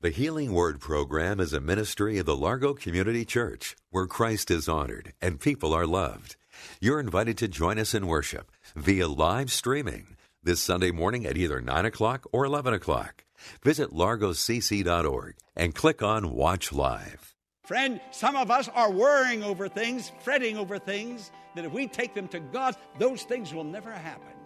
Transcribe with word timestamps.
The 0.00 0.10
Healing 0.10 0.52
Word 0.52 0.78
program 0.78 1.40
is 1.40 1.52
a 1.52 1.58
ministry 1.60 2.18
of 2.18 2.26
the 2.26 2.36
Largo 2.36 2.72
Community 2.72 3.24
Church 3.24 3.74
where 3.90 4.06
Christ 4.06 4.48
is 4.48 4.68
honored 4.68 5.12
and 5.20 5.40
people 5.40 5.74
are 5.74 5.88
loved. 5.88 6.36
You're 6.80 7.00
invited 7.00 7.36
to 7.38 7.48
join 7.48 7.80
us 7.80 7.94
in 7.94 8.06
worship 8.06 8.52
via 8.76 9.08
live 9.08 9.50
streaming 9.50 10.16
this 10.40 10.60
Sunday 10.60 10.92
morning 10.92 11.26
at 11.26 11.36
either 11.36 11.60
9 11.60 11.84
o'clock 11.84 12.28
or 12.30 12.44
11 12.44 12.74
o'clock. 12.74 13.24
Visit 13.64 13.90
largocc.org 13.90 15.34
and 15.56 15.74
click 15.74 16.00
on 16.00 16.32
Watch 16.32 16.72
Live. 16.72 17.34
Friend, 17.66 18.00
some 18.12 18.36
of 18.36 18.52
us 18.52 18.68
are 18.76 18.92
worrying 18.92 19.42
over 19.42 19.68
things, 19.68 20.12
fretting 20.22 20.56
over 20.56 20.78
things, 20.78 21.32
that 21.56 21.64
if 21.64 21.72
we 21.72 21.88
take 21.88 22.14
them 22.14 22.28
to 22.28 22.38
God, 22.38 22.76
those 23.00 23.24
things 23.24 23.52
will 23.52 23.64
never 23.64 23.90
happen. 23.90 24.37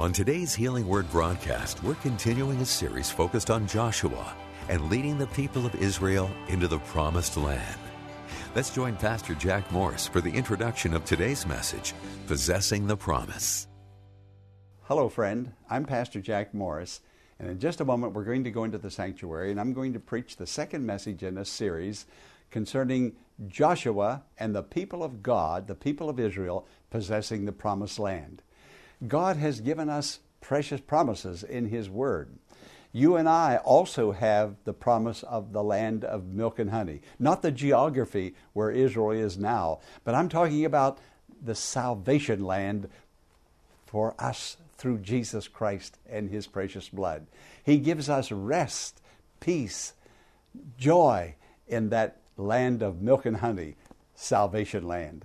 On 0.00 0.14
today's 0.14 0.54
Healing 0.54 0.88
Word 0.88 1.10
broadcast, 1.10 1.82
we're 1.82 1.94
continuing 1.96 2.58
a 2.62 2.64
series 2.64 3.10
focused 3.10 3.50
on 3.50 3.66
Joshua 3.66 4.34
and 4.70 4.88
leading 4.88 5.18
the 5.18 5.26
people 5.26 5.66
of 5.66 5.74
Israel 5.74 6.30
into 6.48 6.66
the 6.66 6.78
promised 6.78 7.36
land. 7.36 7.78
Let's 8.54 8.70
join 8.70 8.96
Pastor 8.96 9.34
Jack 9.34 9.70
Morris 9.70 10.08
for 10.08 10.22
the 10.22 10.32
introduction 10.32 10.94
of 10.94 11.04
today's 11.04 11.44
message 11.44 11.92
Possessing 12.26 12.86
the 12.86 12.96
Promise. 12.96 13.68
Hello, 14.84 15.10
friend. 15.10 15.52
I'm 15.68 15.84
Pastor 15.84 16.22
Jack 16.22 16.54
Morris, 16.54 17.02
and 17.38 17.50
in 17.50 17.58
just 17.58 17.82
a 17.82 17.84
moment, 17.84 18.14
we're 18.14 18.24
going 18.24 18.44
to 18.44 18.50
go 18.50 18.64
into 18.64 18.78
the 18.78 18.90
sanctuary, 18.90 19.50
and 19.50 19.60
I'm 19.60 19.74
going 19.74 19.92
to 19.92 20.00
preach 20.00 20.36
the 20.36 20.46
second 20.46 20.86
message 20.86 21.22
in 21.22 21.34
this 21.34 21.50
series 21.50 22.06
concerning 22.50 23.16
Joshua 23.48 24.22
and 24.38 24.54
the 24.54 24.62
people 24.62 25.04
of 25.04 25.22
God, 25.22 25.66
the 25.66 25.74
people 25.74 26.08
of 26.08 26.18
Israel, 26.18 26.66
possessing 26.88 27.44
the 27.44 27.52
promised 27.52 27.98
land. 27.98 28.40
God 29.06 29.36
has 29.36 29.60
given 29.60 29.88
us 29.88 30.20
precious 30.40 30.80
promises 30.80 31.42
in 31.42 31.66
His 31.66 31.88
Word. 31.88 32.28
You 32.92 33.16
and 33.16 33.28
I 33.28 33.58
also 33.58 34.10
have 34.12 34.56
the 34.64 34.72
promise 34.72 35.22
of 35.22 35.52
the 35.52 35.62
land 35.62 36.04
of 36.04 36.26
milk 36.26 36.58
and 36.58 36.70
honey. 36.70 37.02
Not 37.18 37.42
the 37.42 37.52
geography 37.52 38.34
where 38.52 38.70
Israel 38.70 39.12
is 39.12 39.38
now, 39.38 39.78
but 40.02 40.14
I'm 40.14 40.28
talking 40.28 40.64
about 40.64 40.98
the 41.40 41.54
salvation 41.54 42.44
land 42.44 42.88
for 43.86 44.14
us 44.18 44.56
through 44.76 44.98
Jesus 44.98 45.46
Christ 45.46 45.98
and 46.08 46.30
His 46.30 46.46
precious 46.46 46.88
blood. 46.88 47.26
He 47.64 47.78
gives 47.78 48.08
us 48.08 48.32
rest, 48.32 49.00
peace, 49.38 49.92
joy 50.76 51.36
in 51.68 51.90
that 51.90 52.16
land 52.36 52.82
of 52.82 53.00
milk 53.00 53.24
and 53.24 53.36
honey, 53.36 53.76
salvation 54.14 54.86
land. 54.86 55.24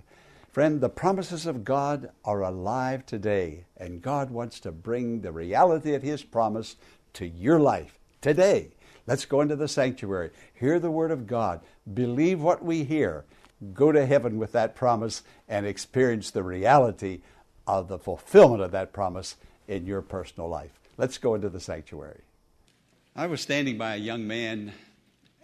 Friend, 0.56 0.80
the 0.80 0.88
promises 0.88 1.44
of 1.44 1.64
God 1.64 2.08
are 2.24 2.40
alive 2.40 3.04
today, 3.04 3.66
and 3.76 4.00
God 4.00 4.30
wants 4.30 4.58
to 4.60 4.72
bring 4.72 5.20
the 5.20 5.30
reality 5.30 5.92
of 5.92 6.02
His 6.02 6.22
promise 6.22 6.76
to 7.12 7.26
your 7.26 7.60
life 7.60 7.98
today. 8.22 8.70
Let's 9.06 9.26
go 9.26 9.42
into 9.42 9.54
the 9.54 9.68
sanctuary, 9.68 10.30
hear 10.54 10.78
the 10.78 10.90
Word 10.90 11.10
of 11.10 11.26
God, 11.26 11.60
believe 11.92 12.40
what 12.40 12.64
we 12.64 12.84
hear, 12.84 13.26
go 13.74 13.92
to 13.92 14.06
heaven 14.06 14.38
with 14.38 14.52
that 14.52 14.74
promise, 14.74 15.22
and 15.46 15.66
experience 15.66 16.30
the 16.30 16.42
reality 16.42 17.20
of 17.66 17.88
the 17.88 17.98
fulfillment 17.98 18.62
of 18.62 18.70
that 18.70 18.94
promise 18.94 19.36
in 19.68 19.84
your 19.84 20.00
personal 20.00 20.48
life. 20.48 20.80
Let's 20.96 21.18
go 21.18 21.34
into 21.34 21.50
the 21.50 21.60
sanctuary. 21.60 22.22
I 23.14 23.26
was 23.26 23.42
standing 23.42 23.76
by 23.76 23.96
a 23.96 23.98
young 23.98 24.26
man, 24.26 24.72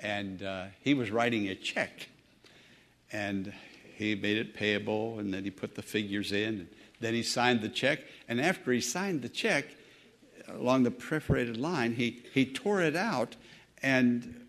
and 0.01 0.43
uh, 0.43 0.65
he 0.81 0.95
was 0.95 1.11
writing 1.11 1.49
a 1.49 1.55
check. 1.55 2.09
And 3.13 3.53
he 4.03 4.15
made 4.15 4.37
it 4.37 4.55
payable, 4.55 5.19
and 5.19 5.33
then 5.33 5.45
he 5.45 5.51
put 5.51 5.75
the 5.75 5.83
figures 5.83 6.33
in. 6.33 6.55
And 6.55 6.69
then 7.01 7.15
he 7.15 7.23
signed 7.23 7.61
the 7.63 7.69
check. 7.69 8.01
And 8.29 8.41
after 8.41 8.73
he 8.73 8.81
signed 8.81 9.23
the 9.23 9.29
check, 9.29 9.67
along 10.49 10.83
the 10.83 10.91
perforated 10.91 11.57
line, 11.57 11.95
he, 11.95 12.23
he 12.33 12.45
tore 12.45 12.83
it 12.83 12.97
out 12.97 13.37
and 13.83 14.47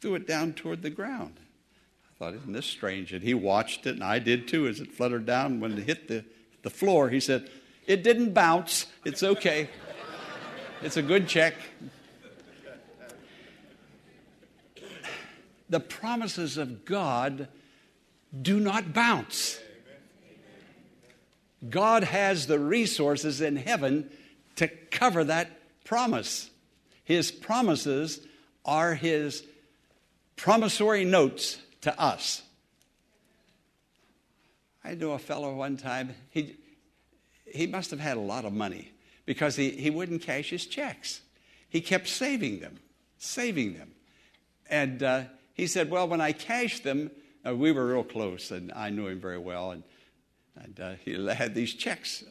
threw 0.00 0.14
it 0.14 0.26
down 0.26 0.52
toward 0.52 0.82
the 0.82 0.90
ground. 0.90 1.34
I 2.04 2.18
thought, 2.18 2.34
isn't 2.34 2.52
this 2.52 2.66
strange? 2.66 3.12
And 3.12 3.22
he 3.22 3.34
watched 3.34 3.86
it, 3.86 3.94
and 3.94 4.04
I 4.04 4.18
did 4.18 4.48
too, 4.48 4.66
as 4.66 4.80
it 4.80 4.92
fluttered 4.92 5.26
down. 5.26 5.60
When 5.60 5.72
it 5.72 5.84
hit 5.84 6.08
the, 6.08 6.24
the 6.62 6.70
floor, 6.70 7.10
he 7.10 7.20
said, 7.20 7.50
It 7.86 8.02
didn't 8.02 8.32
bounce. 8.32 8.86
It's 9.04 9.22
okay. 9.22 9.68
it's 10.82 10.96
a 10.96 11.02
good 11.02 11.28
check. 11.28 11.54
The 15.68 15.80
promises 15.80 16.56
of 16.56 16.84
God 16.84 17.48
do 18.42 18.60
not 18.60 18.92
bounce. 18.92 19.58
God 21.68 22.04
has 22.04 22.46
the 22.46 22.58
resources 22.58 23.40
in 23.40 23.56
heaven 23.56 24.10
to 24.56 24.68
cover 24.68 25.24
that 25.24 25.50
promise. 25.84 26.50
His 27.04 27.30
promises 27.30 28.20
are 28.64 28.94
His 28.94 29.42
promissory 30.36 31.04
notes 31.04 31.58
to 31.82 32.00
us. 32.00 32.42
I 34.84 34.94
knew 34.94 35.10
a 35.10 35.18
fellow 35.18 35.54
one 35.54 35.76
time, 35.76 36.14
he, 36.30 36.56
he 37.44 37.66
must 37.66 37.90
have 37.90 37.98
had 37.98 38.16
a 38.16 38.20
lot 38.20 38.44
of 38.44 38.52
money 38.52 38.92
because 39.24 39.56
he, 39.56 39.70
he 39.70 39.90
wouldn't 39.90 40.22
cash 40.22 40.50
his 40.50 40.66
checks. 40.66 41.22
He 41.68 41.80
kept 41.80 42.06
saving 42.06 42.60
them, 42.60 42.78
saving 43.18 43.74
them. 43.74 43.90
And 44.70 45.02
uh, 45.02 45.22
he 45.54 45.66
said, 45.66 45.90
Well, 45.90 46.06
when 46.06 46.20
I 46.20 46.30
cash 46.30 46.80
them, 46.80 47.10
uh, 47.46 47.54
we 47.54 47.72
were 47.72 47.86
real 47.86 48.04
close, 48.04 48.50
and 48.50 48.72
I 48.74 48.90
knew 48.90 49.06
him 49.06 49.20
very 49.20 49.38
well. 49.38 49.72
And, 49.72 49.82
and 50.56 50.80
uh, 50.80 50.92
he 51.04 51.12
had 51.28 51.54
these 51.54 51.74
checks 51.74 52.24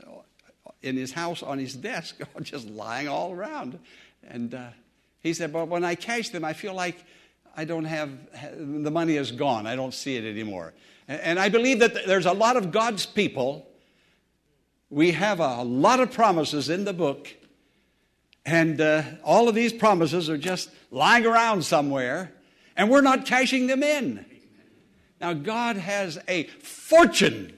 in 0.82 0.98
his 0.98 1.12
house 1.12 1.44
on 1.44 1.58
his 1.60 1.74
desk, 1.76 2.20
just 2.42 2.68
lying 2.70 3.08
all 3.08 3.32
around. 3.32 3.80
And 4.28 4.54
uh, 4.54 4.70
he 5.22 5.34
said, 5.34 5.54
But 5.54 5.68
when 5.68 5.84
I 5.84 5.96
cash 5.96 6.30
them, 6.30 6.44
I 6.44 6.54
feel 6.54 6.74
like 6.74 7.04
I 7.56 7.66
don't 7.66 7.86
have, 7.86 8.10
the 8.58 8.92
money 8.92 9.16
is 9.16 9.32
gone. 9.32 9.68
I 9.68 9.76
don't 9.76 9.94
see 9.94 10.18
it 10.18 10.26
anymore. 10.26 10.74
And 11.08 11.40
I 11.40 11.50
believe 11.50 11.80
that 11.80 12.08
there's 12.08 12.26
a 12.26 12.34
lot 12.34 12.58
of 12.58 12.72
God's 12.72 13.06
people. 13.06 13.68
We 14.90 15.12
have 15.12 15.40
a 15.40 15.64
lot 15.64 16.00
of 16.00 16.12
promises 16.12 16.70
in 16.70 16.84
the 16.84 16.94
book, 16.94 17.34
and 18.46 18.82
uh, 18.82 19.04
all 19.24 19.48
of 19.48 19.56
these 19.56 19.72
promises 19.72 20.30
are 20.30 20.38
just 20.38 20.70
lying 20.92 21.26
around 21.26 21.64
somewhere, 21.64 22.32
and 22.76 22.90
we're 22.90 23.02
not 23.02 23.26
cashing 23.26 23.68
them 23.68 23.84
in. 23.84 24.26
Now, 25.20 25.34
God 25.34 25.78
has 25.78 26.20
a 26.28 26.44
fortune 26.44 27.58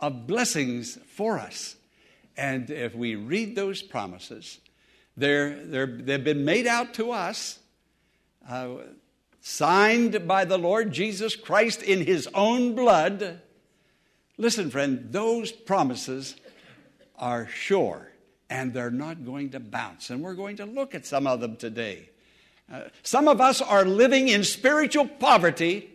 of 0.00 0.26
blessings 0.26 0.98
for 1.06 1.38
us. 1.38 1.76
And 2.36 2.70
if 2.70 2.94
we 2.94 3.14
read 3.14 3.54
those 3.54 3.82
promises, 3.82 4.58
they're, 5.16 5.64
they're, 5.64 5.86
they've 5.86 6.24
been 6.24 6.44
made 6.44 6.66
out 6.66 6.94
to 6.94 7.12
us, 7.12 7.58
uh, 8.48 8.68
signed 9.40 10.26
by 10.26 10.44
the 10.44 10.58
Lord 10.58 10.92
Jesus 10.92 11.36
Christ 11.36 11.82
in 11.82 12.04
His 12.04 12.28
own 12.34 12.74
blood. 12.74 13.40
Listen, 14.38 14.70
friend, 14.70 15.08
those 15.10 15.52
promises 15.52 16.36
are 17.16 17.46
sure 17.48 18.08
and 18.48 18.72
they're 18.72 18.90
not 18.90 19.24
going 19.24 19.50
to 19.50 19.60
bounce. 19.60 20.10
And 20.10 20.22
we're 20.22 20.34
going 20.34 20.56
to 20.56 20.66
look 20.66 20.94
at 20.94 21.06
some 21.06 21.26
of 21.26 21.40
them 21.40 21.56
today. 21.56 22.10
Uh, 22.72 22.82
some 23.02 23.28
of 23.28 23.40
us 23.40 23.60
are 23.60 23.84
living 23.84 24.28
in 24.28 24.44
spiritual 24.44 25.06
poverty 25.06 25.91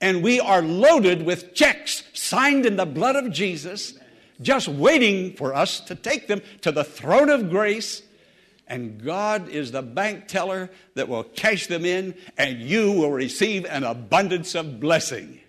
and 0.00 0.22
we 0.22 0.40
are 0.40 0.62
loaded 0.62 1.24
with 1.24 1.54
checks 1.54 2.02
signed 2.12 2.66
in 2.66 2.76
the 2.76 2.86
blood 2.86 3.16
of 3.16 3.32
Jesus, 3.32 3.94
just 4.40 4.68
waiting 4.68 5.34
for 5.34 5.54
us 5.54 5.80
to 5.80 5.94
take 5.94 6.26
them 6.28 6.42
to 6.62 6.72
the 6.72 6.84
throne 6.84 7.30
of 7.30 7.50
grace. 7.50 8.02
And 8.68 9.02
God 9.02 9.48
is 9.48 9.72
the 9.72 9.82
bank 9.82 10.26
teller 10.26 10.70
that 10.94 11.08
will 11.08 11.22
cash 11.22 11.68
them 11.68 11.84
in, 11.84 12.14
and 12.36 12.60
you 12.60 12.92
will 12.92 13.12
receive 13.12 13.64
an 13.64 13.84
abundance 13.84 14.54
of 14.54 14.80
blessing. 14.80 15.40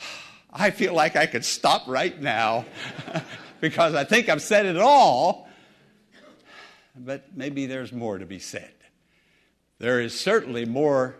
I 0.52 0.70
feel 0.70 0.94
like 0.94 1.16
I 1.16 1.26
could 1.26 1.44
stop 1.44 1.82
right 1.86 2.18
now 2.20 2.64
because 3.60 3.94
I 3.94 4.04
think 4.04 4.28
I've 4.28 4.42
said 4.42 4.64
it 4.64 4.78
all, 4.78 5.48
but 6.94 7.36
maybe 7.36 7.66
there's 7.66 7.92
more 7.92 8.16
to 8.16 8.26
be 8.26 8.38
said. 8.38 8.72
There 9.78 10.00
is 10.00 10.18
certainly 10.18 10.64
more 10.64 11.16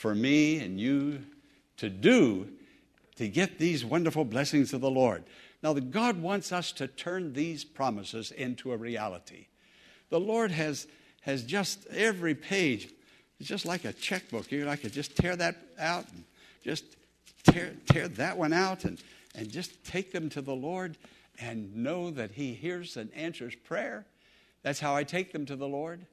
for 0.00 0.14
me 0.14 0.58
and 0.60 0.80
you 0.80 1.22
to 1.76 1.90
do 1.90 2.48
to 3.16 3.28
get 3.28 3.58
these 3.58 3.84
wonderful 3.84 4.24
blessings 4.24 4.72
of 4.72 4.80
the 4.80 4.90
Lord. 4.90 5.24
Now, 5.62 5.74
God 5.74 6.22
wants 6.22 6.52
us 6.52 6.72
to 6.72 6.88
turn 6.88 7.34
these 7.34 7.64
promises 7.64 8.30
into 8.30 8.72
a 8.72 8.78
reality. 8.78 9.48
The 10.08 10.18
Lord 10.18 10.52
has, 10.52 10.86
has 11.20 11.42
just 11.44 11.86
every 11.88 12.34
page, 12.34 12.88
it's 13.38 13.48
just 13.48 13.66
like 13.66 13.84
a 13.84 13.92
checkbook. 13.92 14.50
You 14.50 14.64
know, 14.64 14.70
I 14.70 14.76
could 14.76 14.94
just 14.94 15.16
tear 15.16 15.36
that 15.36 15.56
out 15.78 16.06
and 16.12 16.24
just 16.64 16.84
tear, 17.44 17.74
tear 17.84 18.08
that 18.08 18.38
one 18.38 18.54
out 18.54 18.86
and, 18.86 18.98
and 19.34 19.50
just 19.50 19.84
take 19.84 20.12
them 20.12 20.30
to 20.30 20.40
the 20.40 20.56
Lord 20.56 20.96
and 21.38 21.76
know 21.76 22.10
that 22.10 22.30
He 22.30 22.54
hears 22.54 22.96
and 22.96 23.12
answers 23.12 23.54
prayer. 23.54 24.06
That's 24.62 24.80
how 24.80 24.96
I 24.96 25.04
take 25.04 25.30
them 25.32 25.44
to 25.44 25.56
the 25.56 25.68
Lord, 25.68 26.06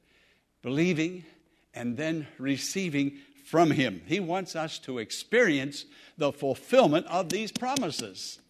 believing 0.60 1.24
and 1.72 1.96
then 1.96 2.26
receiving 2.38 3.12
from 3.48 3.70
Him. 3.70 4.02
He 4.04 4.20
wants 4.20 4.54
us 4.54 4.78
to 4.80 4.98
experience 4.98 5.86
the 6.18 6.32
fulfillment 6.32 7.06
of 7.06 7.30
these 7.30 7.50
promises. 7.50 8.40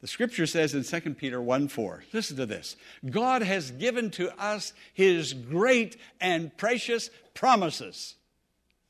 The 0.00 0.06
scripture 0.06 0.46
says 0.46 0.74
in 0.74 0.82
2 0.82 1.14
Peter 1.14 1.42
1 1.42 1.68
4, 1.68 2.04
listen 2.14 2.38
to 2.38 2.46
this 2.46 2.76
God 3.10 3.42
has 3.42 3.70
given 3.70 4.10
to 4.12 4.30
us 4.42 4.72
his 4.94 5.34
great 5.34 5.98
and 6.22 6.56
precious 6.56 7.10
promises. 7.34 8.14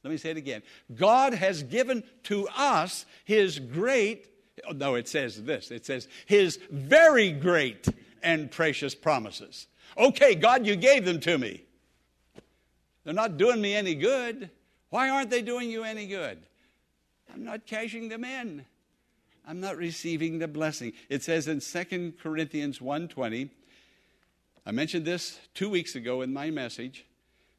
Let 0.05 0.13
me 0.13 0.17
say 0.17 0.31
it 0.31 0.37
again. 0.37 0.63
God 0.95 1.35
has 1.35 1.65
given 1.65 2.05
to 2.25 2.47
us 2.57 3.07
his 3.25 3.59
great, 3.59 4.29
no, 4.73 4.95
it 4.95 5.09
says 5.09 5.43
this 5.43 5.73
it 5.73 5.85
says 5.85 6.07
his 6.27 6.61
very 6.71 7.33
great 7.33 7.89
and 8.23 8.53
precious 8.53 8.95
promises. 8.95 9.67
Okay, 9.99 10.37
God, 10.37 10.65
you 10.65 10.77
gave 10.77 11.05
them 11.05 11.19
to 11.21 11.37
me. 11.37 11.65
They're 13.05 13.15
not 13.15 13.37
doing 13.37 13.61
me 13.61 13.75
any 13.75 13.95
good. 13.95 14.51
Why 14.91 15.09
aren't 15.09 15.31
they 15.31 15.43
doing 15.43 15.71
you 15.71 15.85
any 15.85 16.07
good? 16.07 16.39
I'm 17.33 17.45
not 17.45 17.67
cashing 17.67 18.09
them 18.09 18.25
in. 18.25 18.67
I'm 19.47 19.61
not 19.61 19.77
receiving 19.77 20.39
the 20.39 20.49
blessing. 20.49 20.93
It 21.09 21.23
says 21.23 21.49
in 21.49 21.61
2 21.61 22.19
Corinthians 22.21 22.79
1:20, 22.81 23.51
I 24.67 24.73
mentioned 24.73 25.05
this 25.05 25.39
2 25.55 25.71
weeks 25.71 25.95
ago 25.95 26.23
in 26.23 26.33
my 26.33 26.51
message, 26.51 27.07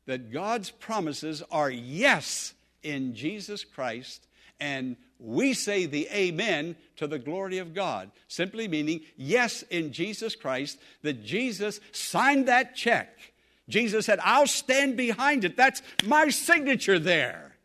that 0.05 0.31
God's 0.31 0.71
promises 0.71 1.41
are 1.51 1.69
yes 1.69 2.53
in 2.83 3.15
Jesus 3.15 3.63
Christ 3.63 4.27
and 4.59 4.95
we 5.19 5.53
say 5.53 5.85
the 5.85 6.07
amen 6.11 6.75
to 6.97 7.07
the 7.07 7.19
glory 7.19 7.57
of 7.57 7.73
God, 7.73 8.11
simply 8.27 8.67
meaning 8.67 9.01
yes 9.17 9.63
in 9.63 9.91
Jesus 9.91 10.35
Christ, 10.35 10.79
that 11.01 11.23
Jesus 11.23 11.79
signed 11.91 12.47
that 12.47 12.75
check. 12.75 13.30
Jesus 13.71 14.05
said, 14.05 14.19
I'll 14.23 14.47
stand 14.47 14.97
behind 14.97 15.45
it. 15.45 15.57
That's 15.57 15.81
my 16.05 16.29
signature 16.29 16.99
there. 16.99 17.55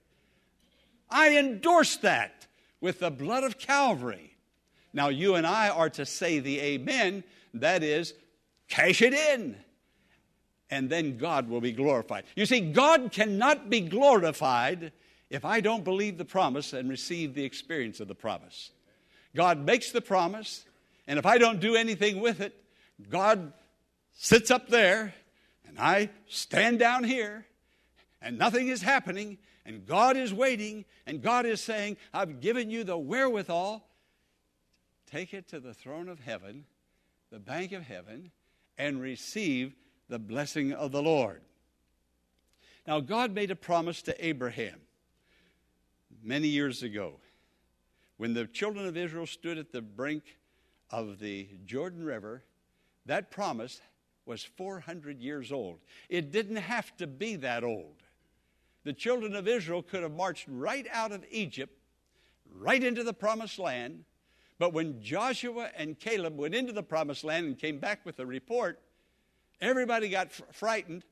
I 1.10 1.36
endorse 1.38 1.96
that 1.98 2.46
with 2.80 3.00
the 3.00 3.10
blood 3.10 3.44
of 3.44 3.58
Calvary. 3.58 4.36
Now, 4.92 5.08
you 5.08 5.34
and 5.34 5.46
I 5.46 5.68
are 5.68 5.90
to 5.90 6.06
say 6.06 6.38
the 6.38 6.60
amen, 6.60 7.24
that 7.54 7.82
is, 7.82 8.14
cash 8.68 9.02
it 9.02 9.12
in. 9.12 9.56
And 10.70 10.90
then 10.90 11.18
God 11.18 11.48
will 11.48 11.60
be 11.60 11.72
glorified. 11.72 12.24
You 12.34 12.46
see, 12.46 12.60
God 12.60 13.12
cannot 13.12 13.70
be 13.70 13.80
glorified 13.80 14.92
if 15.30 15.44
I 15.44 15.60
don't 15.60 15.84
believe 15.84 16.18
the 16.18 16.24
promise 16.24 16.72
and 16.72 16.88
receive 16.88 17.34
the 17.34 17.44
experience 17.44 18.00
of 18.00 18.08
the 18.08 18.14
promise. 18.14 18.70
God 19.34 19.64
makes 19.64 19.92
the 19.92 20.00
promise, 20.00 20.64
and 21.06 21.18
if 21.18 21.26
I 21.26 21.38
don't 21.38 21.60
do 21.60 21.76
anything 21.76 22.20
with 22.20 22.40
it, 22.40 22.54
God 23.10 23.52
sits 24.14 24.50
up 24.50 24.68
there, 24.68 25.14
and 25.76 25.84
I 25.84 26.10
stand 26.26 26.78
down 26.78 27.04
here, 27.04 27.46
and 28.22 28.38
nothing 28.38 28.68
is 28.68 28.82
happening, 28.82 29.38
and 29.64 29.84
God 29.84 30.16
is 30.16 30.32
waiting, 30.32 30.84
and 31.06 31.20
God 31.20 31.44
is 31.44 31.60
saying, 31.60 31.98
I've 32.14 32.40
given 32.40 32.70
you 32.70 32.82
the 32.82 32.96
wherewithal. 32.96 33.86
Take 35.10 35.34
it 35.34 35.48
to 35.48 35.60
the 35.60 35.74
throne 35.74 36.08
of 36.08 36.20
heaven, 36.20 36.64
the 37.30 37.38
bank 37.38 37.72
of 37.72 37.82
heaven, 37.82 38.30
and 38.78 39.00
receive 39.00 39.74
the 40.08 40.18
blessing 40.18 40.72
of 40.72 40.92
the 40.92 41.02
Lord. 41.02 41.42
Now, 42.86 43.00
God 43.00 43.34
made 43.34 43.50
a 43.50 43.56
promise 43.56 44.02
to 44.02 44.26
Abraham 44.26 44.80
many 46.22 46.48
years 46.48 46.82
ago 46.82 47.14
when 48.16 48.32
the 48.32 48.46
children 48.46 48.86
of 48.86 48.96
Israel 48.96 49.26
stood 49.26 49.58
at 49.58 49.72
the 49.72 49.82
brink 49.82 50.22
of 50.90 51.18
the 51.18 51.48
Jordan 51.66 52.04
River. 52.04 52.44
That 53.04 53.30
promise 53.30 53.80
was 54.26 54.42
400 54.42 55.20
years 55.20 55.52
old. 55.52 55.78
It 56.08 56.32
didn't 56.32 56.56
have 56.56 56.96
to 56.96 57.06
be 57.06 57.36
that 57.36 57.64
old 57.64 58.02
the 58.86 58.92
children 58.92 59.34
of 59.34 59.48
Israel 59.48 59.82
could 59.82 60.04
have 60.04 60.12
marched 60.12 60.46
right 60.48 60.86
out 60.92 61.10
of 61.10 61.24
Egypt, 61.28 61.76
right 62.54 62.82
into 62.82 63.02
the 63.02 63.12
promised 63.12 63.58
land. 63.58 64.04
But 64.60 64.72
when 64.72 65.02
Joshua 65.02 65.70
and 65.76 65.98
Caleb 65.98 66.38
went 66.38 66.54
into 66.54 66.72
the 66.72 66.84
promised 66.84 67.24
land 67.24 67.46
and 67.46 67.58
came 67.58 67.80
back 67.80 68.06
with 68.06 68.20
a 68.20 68.24
report, 68.24 68.80
everybody 69.60 70.08
got 70.08 70.30
fr- 70.30 70.44
frightened 70.52 71.02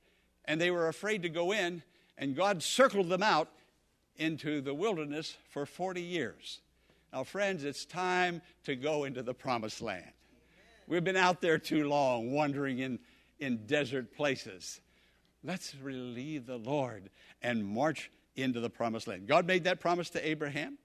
and 0.44 0.60
they 0.60 0.70
were 0.70 0.86
afraid 0.86 1.22
to 1.22 1.28
go 1.28 1.50
in, 1.50 1.82
and 2.16 2.36
God 2.36 2.62
circled 2.62 3.08
them 3.08 3.24
out 3.24 3.48
into 4.18 4.60
the 4.60 4.72
wilderness 4.72 5.36
for 5.50 5.66
40 5.66 6.00
years. 6.00 6.60
Now, 7.12 7.24
friends, 7.24 7.64
it's 7.64 7.84
time 7.84 8.40
to 8.66 8.76
go 8.76 9.02
into 9.02 9.24
the 9.24 9.34
promised 9.34 9.82
land. 9.82 10.12
We've 10.86 11.04
been 11.04 11.16
out 11.16 11.40
there 11.40 11.58
too 11.58 11.88
long, 11.88 12.32
wandering 12.32 12.78
in, 12.78 12.98
in 13.38 13.66
desert 13.66 14.14
places. 14.14 14.80
Let's 15.42 15.74
relieve 15.76 16.46
the 16.46 16.56
Lord 16.56 17.10
and 17.42 17.64
march 17.64 18.10
into 18.36 18.60
the 18.60 18.70
promised 18.70 19.06
land. 19.06 19.26
God 19.26 19.46
made 19.46 19.64
that 19.64 19.80
promise 19.80 20.10
to 20.10 20.26
Abraham. 20.26 20.78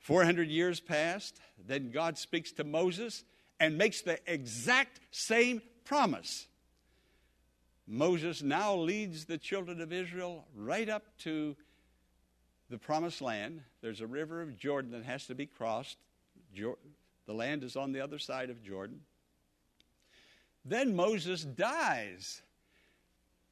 400 0.00 0.48
years 0.48 0.80
passed. 0.80 1.40
Then 1.64 1.90
God 1.90 2.18
speaks 2.18 2.52
to 2.52 2.64
Moses 2.64 3.24
and 3.60 3.78
makes 3.78 4.02
the 4.02 4.18
exact 4.26 5.00
same 5.10 5.62
promise. 5.84 6.48
Moses 7.86 8.42
now 8.42 8.76
leads 8.76 9.24
the 9.24 9.38
children 9.38 9.80
of 9.80 9.92
Israel 9.92 10.46
right 10.56 10.88
up 10.88 11.04
to 11.18 11.56
the 12.70 12.78
promised 12.78 13.20
land. 13.20 13.62
There's 13.80 14.00
a 14.00 14.06
river 14.06 14.40
of 14.40 14.56
Jordan 14.56 14.92
that 14.92 15.04
has 15.04 15.26
to 15.26 15.34
be 15.34 15.46
crossed. 15.46 15.98
The 17.32 17.38
land 17.38 17.64
is 17.64 17.76
on 17.76 17.92
the 17.92 18.02
other 18.02 18.18
side 18.18 18.50
of 18.50 18.62
Jordan. 18.62 19.00
Then 20.66 20.94
Moses 20.94 21.42
dies. 21.42 22.42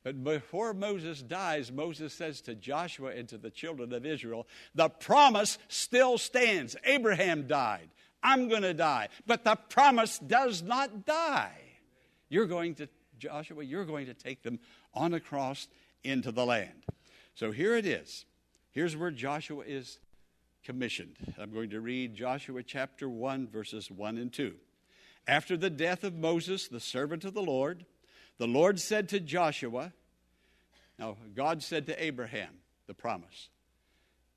But 0.05 0.23
before 0.23 0.75
Moses 0.75 1.23
dies, 1.23 1.73
Moses 1.73 2.13
says 2.13 2.43
to 2.43 2.55
Joshua 2.55 3.13
and 3.13 3.27
to 3.31 3.39
the 3.39 3.49
children 3.49 3.95
of 3.95 4.05
Israel, 4.05 4.47
the 4.75 4.91
promise 4.91 5.57
still 5.69 6.19
stands. 6.19 6.77
Abraham 6.85 7.47
died. 7.47 7.89
I'm 8.23 8.51
going 8.51 8.61
to 8.61 8.75
die. 8.75 9.09
But 9.27 9.45
the 9.45 9.57
promise 9.57 10.19
does 10.19 10.61
not 10.61 11.07
die. 11.07 11.57
You're 12.29 12.45
going 12.45 12.75
to, 12.75 12.89
Joshua, 13.19 13.65
you're 13.65 13.87
going 13.87 14.05
to 14.09 14.15
take 14.15 14.43
them 14.43 14.61
on 14.93 15.15
across 15.15 15.69
into 16.05 16.33
the 16.33 16.45
land. 16.45 16.85
So 17.35 17.51
here 17.51 17.75
it 17.77 17.87
is. 17.87 18.27
Here's 18.73 18.95
where 18.95 19.11
Joshua 19.11 19.65
is 19.67 20.01
commissioned. 20.65 21.17
I'm 21.39 21.53
going 21.53 21.71
to 21.71 21.81
read 21.81 22.15
Joshua 22.15 22.63
chapter 22.63 23.09
1, 23.09 23.49
verses 23.49 23.91
1 23.91 24.19
and 24.19 24.33
2. 24.33 24.55
After 25.27 25.57
the 25.57 25.71
death 25.71 26.05
of 26.05 26.15
Moses, 26.15 26.69
the 26.69 26.81
servant 26.81 27.25
of 27.25 27.35
the 27.35 27.43
Lord, 27.43 27.87
the 28.39 28.49
Lord 28.49 28.81
said 28.81 29.09
to 29.11 29.21
Joshua, 29.21 29.93
now 30.99 31.17
God 31.35 31.63
said 31.63 31.87
to 31.87 32.03
Abraham 32.03 32.55
the 32.87 32.95
promise. 32.95 33.49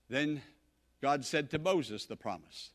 Then 0.10 0.42
God 1.02 1.26
said 1.26 1.52
to 1.52 1.60
Moses 1.60 2.06
the 2.06 2.16
promise. 2.16 2.72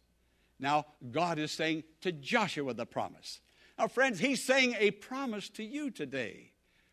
Now 0.58 0.86
God 1.10 1.38
is 1.38 1.52
saying 1.52 1.84
to 2.02 2.12
Joshua 2.12 2.74
the 2.74 2.86
promise. 2.86 3.40
Now, 3.78 3.86
friends, 3.86 4.18
He's 4.18 4.42
saying 4.42 4.74
a 4.78 4.90
promise 4.90 5.48
to 5.50 5.64
you 5.64 5.90
today. 5.90 6.50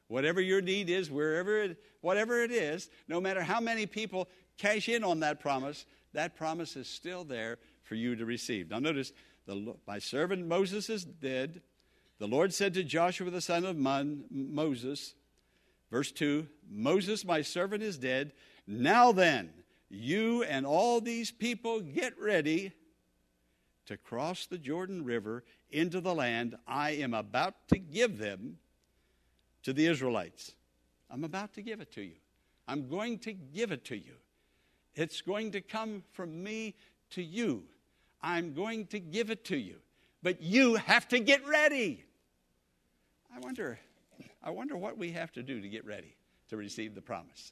Whatever 0.07 0.39
your 0.39 0.61
need 0.61 0.89
is, 0.89 1.09
wherever 1.09 1.63
it, 1.63 1.77
whatever 2.01 2.43
it 2.43 2.51
is, 2.51 2.89
no 3.07 3.19
matter 3.19 3.41
how 3.41 3.59
many 3.59 3.87
people 3.87 4.29
cash 4.57 4.87
in 4.87 5.03
on 5.03 5.21
that 5.21 5.39
promise, 5.39 5.85
that 6.15 6.35
promise 6.35 6.75
is 6.75 6.87
still 6.87 7.23
there 7.23 7.57
for 7.83 7.95
you 7.95 8.15
to 8.15 8.25
receive. 8.25 8.69
Now, 8.69 8.79
notice, 8.79 9.13
the, 9.45 9.75
my 9.87 9.99
servant 9.99 10.47
Moses 10.47 10.89
is 10.89 11.05
dead. 11.05 11.61
The 12.19 12.27
Lord 12.27 12.53
said 12.53 12.73
to 12.73 12.83
Joshua 12.83 13.29
the 13.29 13.41
son 13.41 13.65
of 13.65 13.77
Mon, 13.77 14.25
Moses, 14.31 15.13
verse 15.91 16.11
2 16.11 16.47
Moses, 16.69 17.23
my 17.23 17.41
servant, 17.41 17.83
is 17.83 17.97
dead. 17.97 18.31
Now 18.65 19.11
then, 19.11 19.51
you 19.89 20.43
and 20.43 20.65
all 20.65 20.99
these 20.99 21.31
people 21.31 21.81
get 21.81 22.13
ready 22.19 22.73
to 23.85 23.97
cross 23.97 24.47
the 24.47 24.57
Jordan 24.57 25.03
River 25.05 25.43
into 25.69 26.01
the 26.01 26.15
land 26.15 26.55
I 26.67 26.91
am 26.91 27.13
about 27.13 27.67
to 27.69 27.77
give 27.77 28.17
them 28.17 28.57
to 29.63 29.73
the 29.73 29.85
Israelites. 29.85 30.55
I'm 31.11 31.23
about 31.23 31.53
to 31.53 31.61
give 31.61 31.81
it 31.81 31.91
to 31.93 32.01
you. 32.01 32.15
I'm 32.67 32.89
going 32.89 33.19
to 33.19 33.33
give 33.33 33.71
it 33.71 33.85
to 33.85 33.97
you. 33.97 34.13
It's 34.95 35.21
going 35.21 35.51
to 35.51 35.61
come 35.61 36.03
from 36.13 36.43
me 36.43 36.75
to 37.11 37.23
you. 37.23 37.63
I'm 38.21 38.53
going 38.53 38.87
to 38.87 38.99
give 38.99 39.29
it 39.29 39.45
to 39.45 39.57
you. 39.57 39.75
But 40.23 40.41
you 40.41 40.75
have 40.75 41.07
to 41.09 41.19
get 41.19 41.45
ready. 41.45 42.03
I 43.35 43.39
wonder, 43.39 43.79
I 44.41 44.49
wonder 44.49 44.75
what 44.75 44.97
we 44.97 45.11
have 45.11 45.31
to 45.33 45.43
do 45.43 45.61
to 45.61 45.67
get 45.67 45.85
ready 45.85 46.15
to 46.49 46.57
receive 46.57 46.95
the 46.95 47.01
promise. 47.01 47.51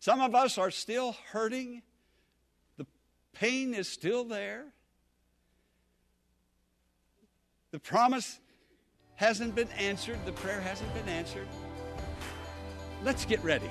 Some 0.00 0.20
of 0.20 0.34
us 0.34 0.58
are 0.58 0.70
still 0.70 1.16
hurting 1.32 1.82
the 2.78 2.86
pain 3.34 3.74
is 3.74 3.88
still 3.88 4.24
there. 4.24 4.64
The 7.72 7.78
promise 7.78 8.38
hasn't 9.16 9.54
been 9.54 9.68
answered, 9.72 10.18
the 10.24 10.32
prayer 10.32 10.60
hasn't 10.60 10.92
been 10.94 11.08
answered. 11.08 11.48
Let's 13.04 13.24
get 13.24 13.42
ready, 13.44 13.70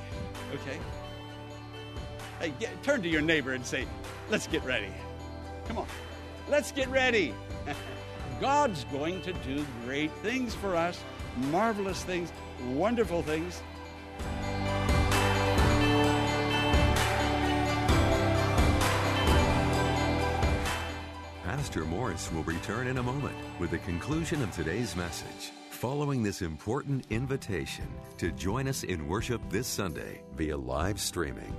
okay? 0.53 0.77
Hey, 2.39 2.53
get, 2.59 2.83
turn 2.83 3.01
to 3.01 3.09
your 3.09 3.21
neighbor 3.21 3.53
and 3.53 3.65
say, 3.65 3.87
Let's 4.29 4.47
get 4.47 4.63
ready. 4.63 4.91
Come 5.67 5.79
on, 5.79 5.87
let's 6.49 6.71
get 6.71 6.87
ready. 6.89 7.33
God's 8.41 8.83
going 8.85 9.21
to 9.23 9.33
do 9.33 9.65
great 9.85 10.11
things 10.21 10.53
for 10.53 10.75
us, 10.75 11.01
marvelous 11.49 12.03
things, 12.03 12.31
wonderful 12.69 13.23
things. 13.23 13.61
Pastor 21.43 21.85
Morris 21.85 22.31
will 22.31 22.43
return 22.43 22.87
in 22.87 22.99
a 22.99 23.03
moment 23.03 23.35
with 23.59 23.71
the 23.71 23.79
conclusion 23.79 24.43
of 24.43 24.51
today's 24.51 24.95
message. 24.95 25.51
Following 25.77 26.23
this 26.23 26.41
important 26.41 27.05
invitation 27.11 27.85
to 28.17 28.31
join 28.31 28.67
us 28.67 28.81
in 28.81 29.07
worship 29.07 29.39
this 29.47 29.67
Sunday 29.67 30.23
via 30.35 30.57
live 30.57 30.99
streaming, 30.99 31.55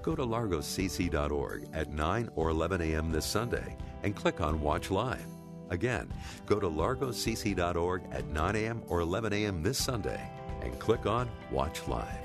go 0.00 0.16
to 0.16 0.22
largocc.org 0.22 1.68
at 1.74 1.92
9 1.92 2.30
or 2.34 2.48
11 2.48 2.80
a.m. 2.80 3.12
this 3.12 3.26
Sunday 3.26 3.76
and 4.04 4.16
click 4.16 4.40
on 4.40 4.62
Watch 4.62 4.90
Live. 4.90 5.26
Again, 5.68 6.10
go 6.46 6.58
to 6.58 6.66
largocc.org 6.66 8.04
at 8.10 8.26
9 8.28 8.56
a.m. 8.56 8.82
or 8.86 9.00
11 9.00 9.34
a.m. 9.34 9.62
this 9.62 9.76
Sunday 9.76 10.30
and 10.62 10.78
click 10.78 11.04
on 11.04 11.28
Watch 11.50 11.86
Live. 11.86 12.24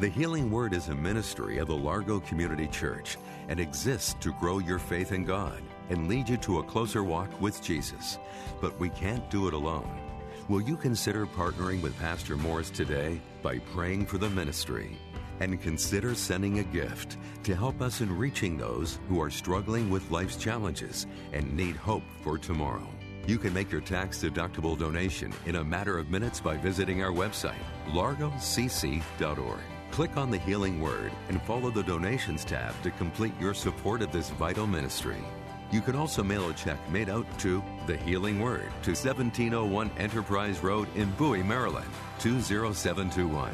The 0.00 0.08
Healing 0.08 0.50
Word 0.50 0.74
is 0.74 0.88
a 0.88 0.94
ministry 0.96 1.58
of 1.58 1.68
the 1.68 1.76
Largo 1.76 2.18
Community 2.18 2.66
Church 2.66 3.16
and 3.46 3.60
exists 3.60 4.14
to 4.14 4.32
grow 4.40 4.58
your 4.58 4.80
faith 4.80 5.12
in 5.12 5.24
God 5.24 5.62
and 5.88 6.08
lead 6.08 6.28
you 6.28 6.36
to 6.38 6.58
a 6.58 6.64
closer 6.64 7.04
walk 7.04 7.40
with 7.40 7.62
Jesus. 7.62 8.18
But 8.60 8.76
we 8.80 8.88
can't 8.88 9.30
do 9.30 9.46
it 9.46 9.54
alone. 9.54 10.07
Will 10.48 10.62
you 10.62 10.78
consider 10.78 11.26
partnering 11.26 11.82
with 11.82 11.98
Pastor 11.98 12.34
Morris 12.34 12.70
today 12.70 13.20
by 13.42 13.58
praying 13.58 14.06
for 14.06 14.16
the 14.16 14.30
ministry? 14.30 14.98
And 15.40 15.60
consider 15.60 16.14
sending 16.14 16.60
a 16.60 16.64
gift 16.64 17.18
to 17.42 17.54
help 17.54 17.82
us 17.82 18.00
in 18.00 18.16
reaching 18.16 18.56
those 18.56 18.98
who 19.10 19.20
are 19.20 19.28
struggling 19.28 19.90
with 19.90 20.10
life's 20.10 20.36
challenges 20.36 21.06
and 21.34 21.54
need 21.54 21.76
hope 21.76 22.02
for 22.22 22.38
tomorrow. 22.38 22.88
You 23.26 23.36
can 23.36 23.52
make 23.52 23.70
your 23.70 23.82
tax 23.82 24.22
deductible 24.22 24.78
donation 24.78 25.34
in 25.44 25.56
a 25.56 25.64
matter 25.64 25.98
of 25.98 26.08
minutes 26.08 26.40
by 26.40 26.56
visiting 26.56 27.02
our 27.02 27.12
website, 27.12 27.62
largocc.org. 27.88 29.60
Click 29.90 30.16
on 30.16 30.30
the 30.30 30.38
Healing 30.38 30.80
Word 30.80 31.12
and 31.28 31.42
follow 31.42 31.70
the 31.70 31.82
Donations 31.82 32.46
tab 32.46 32.74
to 32.84 32.90
complete 32.92 33.38
your 33.38 33.52
support 33.52 34.00
of 34.00 34.12
this 34.12 34.30
vital 34.30 34.66
ministry. 34.66 35.22
You 35.70 35.82
can 35.82 35.96
also 35.96 36.22
mail 36.22 36.48
a 36.48 36.54
check 36.54 36.78
made 36.90 37.10
out 37.10 37.26
to 37.40 37.62
The 37.86 37.96
Healing 37.98 38.40
Word 38.40 38.70
to 38.82 38.92
1701 38.92 39.90
Enterprise 39.98 40.62
Road 40.62 40.88
in 40.96 41.10
Bowie, 41.12 41.42
Maryland, 41.42 41.90
20721. 42.20 43.52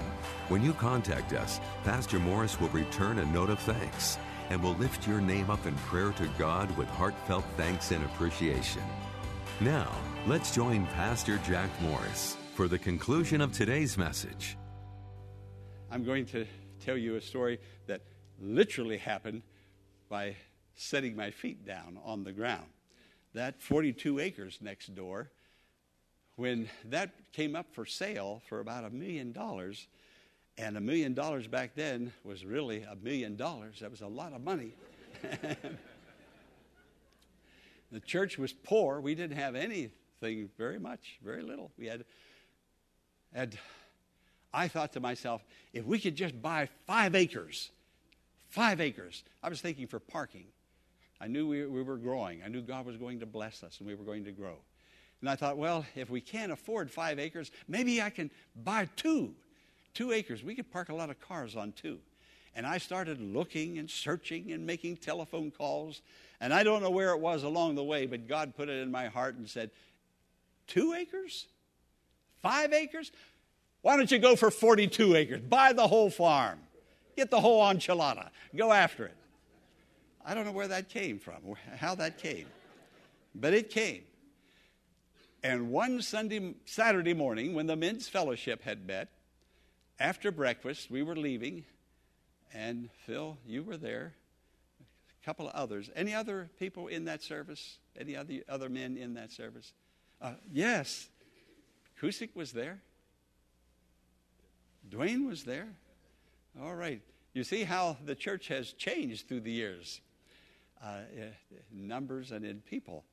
When 0.48 0.62
you 0.62 0.72
contact 0.74 1.32
us, 1.32 1.60
Pastor 1.82 2.20
Morris 2.20 2.60
will 2.60 2.68
return 2.68 3.18
a 3.18 3.26
note 3.26 3.50
of 3.50 3.58
thanks 3.58 4.16
and 4.50 4.62
will 4.62 4.74
lift 4.74 5.08
your 5.08 5.20
name 5.20 5.50
up 5.50 5.66
in 5.66 5.74
prayer 5.74 6.12
to 6.12 6.28
God 6.38 6.70
with 6.76 6.86
heartfelt 6.88 7.44
thanks 7.56 7.90
and 7.90 8.04
appreciation. 8.04 8.82
Now, 9.60 9.90
let's 10.26 10.54
join 10.54 10.86
Pastor 10.88 11.38
Jack 11.38 11.70
Morris 11.82 12.36
for 12.54 12.68
the 12.68 12.78
conclusion 12.78 13.40
of 13.40 13.52
today's 13.52 13.98
message. 13.98 14.56
I'm 15.90 16.04
going 16.04 16.26
to 16.26 16.46
tell 16.78 16.96
you 16.96 17.16
a 17.16 17.20
story 17.20 17.58
that 17.88 18.02
literally 18.40 18.98
happened 18.98 19.42
by 20.08 20.36
setting 20.76 21.16
my 21.16 21.30
feet 21.30 21.64
down 21.66 21.98
on 22.04 22.24
the 22.24 22.32
ground. 22.32 22.66
That 23.34 23.60
42 23.60 24.20
acres 24.20 24.58
next 24.60 24.94
door, 24.94 25.30
when 26.36 26.68
that 26.86 27.10
came 27.32 27.56
up 27.56 27.66
for 27.72 27.86
sale 27.86 28.42
for 28.48 28.60
about 28.60 28.84
a 28.84 28.90
million 28.90 29.32
dollars, 29.32 29.88
and 30.56 30.76
a 30.76 30.80
million 30.80 31.14
dollars 31.14 31.46
back 31.48 31.74
then 31.74 32.12
was 32.22 32.44
really 32.44 32.82
a 32.82 32.94
million 32.96 33.36
dollars, 33.36 33.80
that 33.80 33.90
was 33.90 34.02
a 34.02 34.06
lot 34.06 34.32
of 34.32 34.42
money. 34.42 34.72
the 37.90 38.00
church 38.00 38.38
was 38.38 38.52
poor. 38.52 39.00
We 39.00 39.14
didn't 39.14 39.36
have 39.36 39.56
anything 39.56 40.50
very 40.56 40.78
much, 40.78 41.18
very 41.24 41.42
little. 41.42 41.72
We 41.76 41.86
had, 41.86 42.04
had 43.34 43.58
I 44.52 44.68
thought 44.68 44.92
to 44.92 45.00
myself, 45.00 45.44
if 45.72 45.84
we 45.84 45.98
could 45.98 46.14
just 46.14 46.40
buy 46.40 46.68
five 46.86 47.16
acres, 47.16 47.70
five 48.48 48.80
acres, 48.80 49.24
I 49.42 49.48
was 49.48 49.60
thinking 49.60 49.88
for 49.88 49.98
parking. 49.98 50.46
I 51.20 51.26
knew 51.26 51.46
we, 51.46 51.66
we 51.66 51.82
were 51.82 51.96
growing. 51.96 52.42
I 52.44 52.48
knew 52.48 52.60
God 52.60 52.86
was 52.86 52.96
going 52.96 53.20
to 53.20 53.26
bless 53.26 53.62
us 53.62 53.78
and 53.78 53.86
we 53.86 53.94
were 53.94 54.04
going 54.04 54.24
to 54.24 54.32
grow. 54.32 54.56
And 55.20 55.30
I 55.30 55.36
thought, 55.36 55.56
well, 55.56 55.86
if 55.94 56.10
we 56.10 56.20
can't 56.20 56.52
afford 56.52 56.90
five 56.90 57.18
acres, 57.18 57.50
maybe 57.66 58.02
I 58.02 58.10
can 58.10 58.30
buy 58.62 58.88
two. 58.96 59.34
Two 59.94 60.12
acres. 60.12 60.42
We 60.42 60.54
could 60.54 60.70
park 60.70 60.88
a 60.88 60.94
lot 60.94 61.08
of 61.08 61.20
cars 61.20 61.56
on 61.56 61.72
two. 61.72 61.98
And 62.54 62.66
I 62.66 62.78
started 62.78 63.20
looking 63.20 63.78
and 63.78 63.90
searching 63.90 64.52
and 64.52 64.66
making 64.66 64.98
telephone 64.98 65.50
calls. 65.50 66.02
And 66.40 66.52
I 66.52 66.62
don't 66.62 66.82
know 66.82 66.90
where 66.90 67.10
it 67.10 67.20
was 67.20 67.42
along 67.42 67.76
the 67.76 67.84
way, 67.84 68.06
but 68.06 68.28
God 68.28 68.54
put 68.56 68.68
it 68.68 68.80
in 68.82 68.90
my 68.90 69.06
heart 69.06 69.36
and 69.36 69.48
said, 69.48 69.70
Two 70.66 70.94
acres? 70.94 71.46
Five 72.42 72.72
acres? 72.72 73.12
Why 73.82 73.96
don't 73.96 74.10
you 74.10 74.18
go 74.18 74.36
for 74.36 74.50
42 74.50 75.14
acres? 75.14 75.40
Buy 75.40 75.72
the 75.72 75.86
whole 75.86 76.10
farm. 76.10 76.58
Get 77.16 77.30
the 77.30 77.40
whole 77.40 77.62
enchilada. 77.62 78.30
Go 78.56 78.72
after 78.72 79.06
it. 79.06 79.16
I 80.24 80.34
don't 80.34 80.46
know 80.46 80.52
where 80.52 80.68
that 80.68 80.88
came 80.88 81.18
from, 81.18 81.36
how 81.76 81.94
that 81.96 82.18
came, 82.18 82.46
but 83.34 83.52
it 83.52 83.68
came. 83.70 84.02
And 85.42 85.70
one 85.70 86.00
Sunday, 86.00 86.54
Saturday 86.64 87.12
morning, 87.12 87.52
when 87.52 87.66
the 87.66 87.76
men's 87.76 88.08
fellowship 88.08 88.62
had 88.62 88.86
met, 88.86 89.10
after 90.00 90.32
breakfast, 90.32 90.90
we 90.90 91.02
were 91.02 91.14
leaving, 91.14 91.64
and 92.54 92.88
Phil, 93.04 93.36
you 93.46 93.62
were 93.62 93.76
there, 93.76 94.14
a 94.80 95.26
couple 95.26 95.46
of 95.46 95.54
others. 95.54 95.90
Any 95.94 96.14
other 96.14 96.48
people 96.58 96.86
in 96.86 97.04
that 97.04 97.22
service? 97.22 97.78
Any 98.00 98.16
other, 98.16 98.34
other 98.48 98.70
men 98.70 98.96
in 98.96 99.14
that 99.14 99.30
service? 99.30 99.74
Uh, 100.22 100.32
yes. 100.50 101.08
Kusik 102.00 102.34
was 102.34 102.52
there. 102.52 102.80
Dwayne 104.88 105.28
was 105.28 105.44
there. 105.44 105.68
All 106.60 106.74
right. 106.74 107.02
You 107.34 107.44
see 107.44 107.64
how 107.64 107.98
the 108.04 108.14
church 108.14 108.48
has 108.48 108.72
changed 108.72 109.28
through 109.28 109.40
the 109.40 109.52
years 109.52 110.00
uh, 110.84 110.98
numbers 111.72 112.30
and 112.30 112.44
in 112.44 112.60
people. 112.60 113.04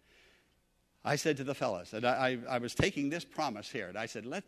I 1.03 1.15
said 1.15 1.37
to 1.37 1.43
the 1.43 1.55
fellows, 1.55 1.93
and 1.93 2.05
I, 2.05 2.37
I, 2.49 2.55
I, 2.55 2.57
was 2.59 2.75
taking 2.75 3.09
this 3.09 3.25
promise 3.25 3.69
here, 3.69 3.87
and 3.87 3.97
I 3.97 4.05
said, 4.05 4.25
let, 4.25 4.43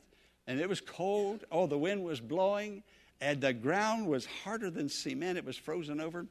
and 0.46 0.60
it 0.60 0.70
was 0.70 0.82
cold. 0.82 1.46
Oh, 1.52 1.66
the 1.66 1.78
wind 1.78 2.04
was 2.04 2.20
blowing, 2.20 2.84
and 3.22 3.42
the 3.42 3.54
ground 3.54 4.08
was 4.08 4.28
harder 4.44 4.70
than 4.70 4.90
cement. 4.90 5.38
It 5.38 5.46
was 5.46 5.58
frozen 5.58 6.00
over. 6.00 6.28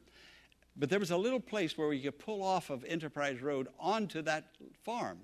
But 0.77 0.91
there 0.91 1.01
was 1.01 1.11
a 1.11 1.17
little 1.17 1.41
place 1.41 1.77
where 1.77 1.89
we 1.89 2.01
could 2.01 2.19
pull 2.19 2.43
off 2.43 2.71
of 2.71 2.85
Enterprise 2.85 3.43
Road 3.43 3.69
onto 3.81 4.23
that 4.23 4.45
farm. 4.85 5.19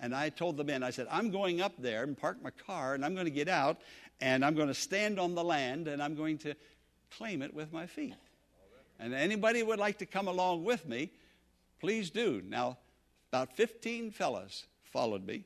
And 0.00 0.14
I 0.14 0.30
told 0.30 0.56
the 0.56 0.64
men, 0.64 0.82
I 0.82 0.90
said, 0.90 1.06
I'm 1.10 1.30
going 1.30 1.60
up 1.60 1.74
there 1.78 2.02
and 2.02 2.18
park 2.18 2.42
my 2.42 2.50
car, 2.50 2.94
and 2.94 3.04
I'm 3.04 3.14
going 3.14 3.26
to 3.26 3.30
get 3.30 3.48
out, 3.48 3.80
and 4.20 4.44
I'm 4.44 4.56
going 4.56 4.68
to 4.68 4.74
stand 4.74 5.20
on 5.20 5.36
the 5.36 5.44
land, 5.44 5.86
and 5.86 6.02
I'm 6.02 6.16
going 6.16 6.38
to 6.38 6.54
claim 7.16 7.42
it 7.42 7.54
with 7.54 7.72
my 7.72 7.86
feet. 7.86 8.14
And 9.02 9.12
anybody 9.12 9.64
would 9.64 9.80
like 9.80 9.98
to 9.98 10.06
come 10.06 10.28
along 10.28 10.62
with 10.62 10.86
me, 10.86 11.10
please 11.80 12.08
do. 12.08 12.40
Now, 12.46 12.78
about 13.32 13.56
15 13.56 14.12
fellas 14.12 14.66
followed 14.84 15.26
me. 15.26 15.44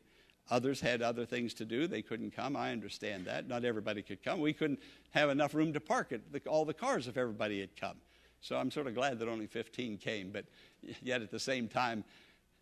Others 0.50 0.80
had 0.80 1.00
other 1.00 1.24
things 1.24 1.54
to 1.54 1.64
do. 1.64 1.86
They 1.86 2.02
couldn't 2.02 2.32
come. 2.36 2.54
I 2.54 2.70
understand 2.70 3.24
that. 3.24 3.48
Not 3.48 3.64
everybody 3.64 4.02
could 4.02 4.22
come. 4.22 4.40
We 4.40 4.52
couldn't 4.52 4.80
have 5.12 5.30
enough 5.30 5.54
room 5.54 5.72
to 5.72 5.80
park 5.80 6.12
all 6.46 6.66
the 6.66 6.74
cars 6.74 7.08
if 7.08 7.16
everybody 7.16 7.60
had 7.60 7.74
come. 7.80 7.96
So 8.42 8.56
I'm 8.56 8.70
sort 8.70 8.88
of 8.88 8.94
glad 8.94 9.18
that 9.18 9.28
only 9.28 9.46
15 9.46 9.96
came. 9.96 10.30
But 10.30 10.44
yet 11.02 11.22
at 11.22 11.30
the 11.30 11.40
same 11.40 11.66
time, 11.66 12.04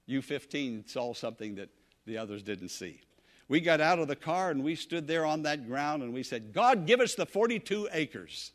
you 0.06 0.22
15 0.22 0.86
saw 0.86 1.12
something 1.12 1.56
that 1.56 1.70
the 2.06 2.18
others 2.18 2.44
didn't 2.44 2.68
see. 2.68 3.00
We 3.48 3.60
got 3.60 3.80
out 3.80 3.98
of 3.98 4.06
the 4.06 4.16
car 4.16 4.50
and 4.50 4.62
we 4.62 4.76
stood 4.76 5.08
there 5.08 5.26
on 5.26 5.42
that 5.42 5.66
ground 5.66 6.04
and 6.04 6.14
we 6.14 6.22
said, 6.22 6.52
God, 6.52 6.86
give 6.86 7.00
us 7.00 7.16
the 7.16 7.26
42 7.26 7.88
acres. 7.92 8.52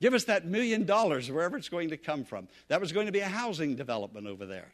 Give 0.00 0.14
us 0.14 0.24
that 0.24 0.46
million 0.46 0.86
dollars 0.86 1.30
wherever 1.30 1.56
it's 1.56 1.68
going 1.68 1.90
to 1.90 1.96
come 1.96 2.24
from. 2.24 2.48
That 2.68 2.80
was 2.80 2.92
going 2.92 3.06
to 3.06 3.12
be 3.12 3.20
a 3.20 3.28
housing 3.28 3.76
development 3.76 4.26
over 4.26 4.46
there. 4.46 4.72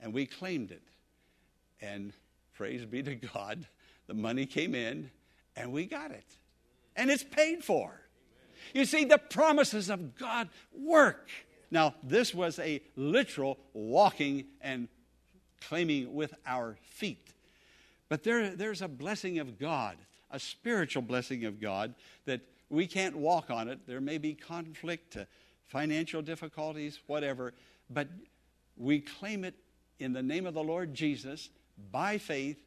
And 0.00 0.12
we 0.12 0.26
claimed 0.26 0.72
it. 0.72 0.82
And 1.80 2.12
praise 2.54 2.84
be 2.84 3.02
to 3.02 3.14
God, 3.14 3.66
the 4.06 4.14
money 4.14 4.46
came 4.46 4.74
in 4.74 5.10
and 5.54 5.72
we 5.72 5.86
got 5.86 6.10
it. 6.10 6.26
And 6.96 7.10
it's 7.10 7.24
paid 7.24 7.62
for. 7.62 8.00
You 8.74 8.84
see, 8.84 9.04
the 9.04 9.18
promises 9.18 9.90
of 9.90 10.16
God 10.16 10.48
work. 10.74 11.28
Now, 11.70 11.94
this 12.02 12.34
was 12.34 12.58
a 12.58 12.82
literal 12.96 13.58
walking 13.72 14.46
and 14.60 14.88
claiming 15.60 16.14
with 16.14 16.34
our 16.46 16.76
feet. 16.82 17.32
But 18.08 18.22
there, 18.22 18.50
there's 18.50 18.82
a 18.82 18.88
blessing 18.88 19.38
of 19.38 19.58
God, 19.58 19.96
a 20.30 20.38
spiritual 20.38 21.02
blessing 21.02 21.44
of 21.44 21.60
God 21.60 21.94
that 22.24 22.40
we 22.68 22.86
can't 22.86 23.16
walk 23.16 23.50
on 23.50 23.68
it. 23.68 23.80
There 23.86 24.00
may 24.00 24.18
be 24.18 24.34
conflict, 24.34 25.16
uh, 25.16 25.24
financial 25.66 26.22
difficulties, 26.22 27.00
whatever. 27.06 27.54
but 27.88 28.08
we 28.76 29.00
claim 29.00 29.44
it 29.44 29.54
in 29.98 30.12
the 30.12 30.22
name 30.22 30.46
of 30.46 30.54
the 30.54 30.62
Lord 30.62 30.92
Jesus 30.92 31.50
by 31.90 32.18
faith 32.18 32.58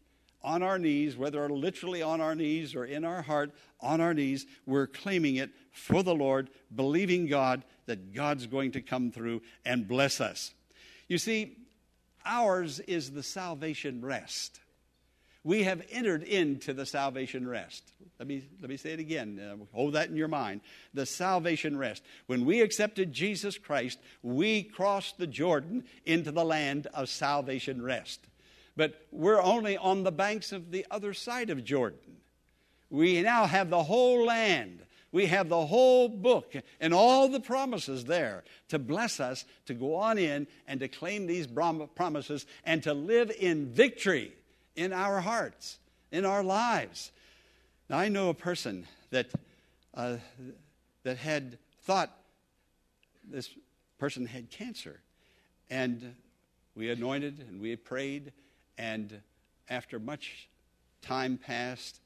on 0.41 0.63
our 0.63 0.79
knees, 0.79 1.18
whether 1.18 1.50
literally 1.50 2.01
on 2.01 2.22
our 2.22 2.36
knees 2.36 2.74
or 2.74 2.86
in 2.86 3.03
our 3.03 3.22
heart, 3.22 3.51
on 3.82 4.00
our 4.00 4.13
knees, 4.13 4.46
we're 4.65 4.88
claiming 4.88 5.36
it 5.36 5.51
for 5.72 6.01
the 6.01 6.15
Lord, 6.15 6.50
believing 6.74 7.27
God 7.27 7.63
that 7.86 8.13
God's 8.13 8.48
going 8.48 8.72
to 8.72 8.82
come 8.82 9.12
through 9.12 9.41
and 9.65 9.88
bless 9.88 10.22
us. 10.22 10.53
You 11.08 11.18
see, 11.18 11.58
ours 12.25 12.79
is 12.82 13.12
the 13.12 13.24
salvation 13.24 14.03
rest. 14.03 14.60
We 15.43 15.63
have 15.63 15.81
entered 15.89 16.24
into 16.24 16.74
the 16.74 16.86
salvation 16.86 17.48
rest. 17.48 17.93
Let 18.19 18.27
me, 18.27 18.43
let 18.60 18.69
me 18.69 18.75
say 18.75 18.91
it 18.91 19.00
again. 19.00 19.39
Uh, 19.39 19.63
hold 19.74 19.93
that 19.93 20.10
in 20.10 20.17
your 20.17 20.27
mind. 20.27 20.62
The 20.93 21.05
salvation 21.05 21.77
rest. 21.77 22.03
When 22.27 22.46
we 22.46 22.60
accepted 22.62 23.13
Jesus 23.13 23.58
Christ, 23.58 24.00
we 24.22 24.63
crossed 24.63 25.17
the 25.17 25.27
Jordan 25.27 25.86
into 26.05 26.31
the 26.31 26.43
land 26.43 26.88
of 26.93 27.08
salvation 27.08 27.81
rest. 27.81 28.27
But 28.75 29.08
we're 29.12 29.41
only 29.41 29.77
on 29.77 30.03
the 30.03 30.12
banks 30.12 30.51
of 30.51 30.72
the 30.72 30.86
other 30.91 31.13
side 31.13 31.50
of 31.50 31.63
Jordan. 31.63 32.17
We 32.89 33.22
now 33.22 33.46
have 33.46 33.69
the 33.69 33.84
whole 33.84 34.25
land. 34.25 34.81
We 35.12 35.27
have 35.27 35.48
the 35.48 35.65
whole 35.65 36.10
book 36.10 36.53
and 36.79 36.93
all 36.93 37.29
the 37.29 37.39
promises 37.39 38.05
there 38.05 38.43
to 38.67 38.77
bless 38.77 39.19
us 39.19 39.46
to 39.65 39.74
go 39.74 39.96
on 39.96 40.17
in 40.17 40.48
and 40.67 40.81
to 40.81 40.88
claim 40.88 41.27
these 41.27 41.48
promises 41.48 42.46
and 42.63 42.84
to 42.84 42.93
live 42.93 43.31
in 43.39 43.72
victory 43.72 44.34
in 44.79 44.93
our 44.93 45.19
hearts, 45.19 45.77
in 46.09 46.25
our 46.25 46.41
lives. 46.41 47.12
Now, 47.89 47.98
I 47.98 48.07
know 48.07 48.29
a 48.29 48.33
person 48.33 48.88
that, 49.09 49.27
uh, 49.93 50.15
that 51.03 51.17
had 51.17 51.57
thought 51.83 52.15
this 53.29 53.50
person 53.98 54.25
had 54.25 54.50
cancer. 54.50 55.01
And 55.69 56.15
we 56.75 56.89
anointed 56.89 57.45
and 57.50 57.59
we 57.59 57.75
prayed. 57.75 58.31
And 58.77 59.21
after 59.69 60.00
much 60.00 60.48
time 61.01 61.38
passed, 61.38 62.00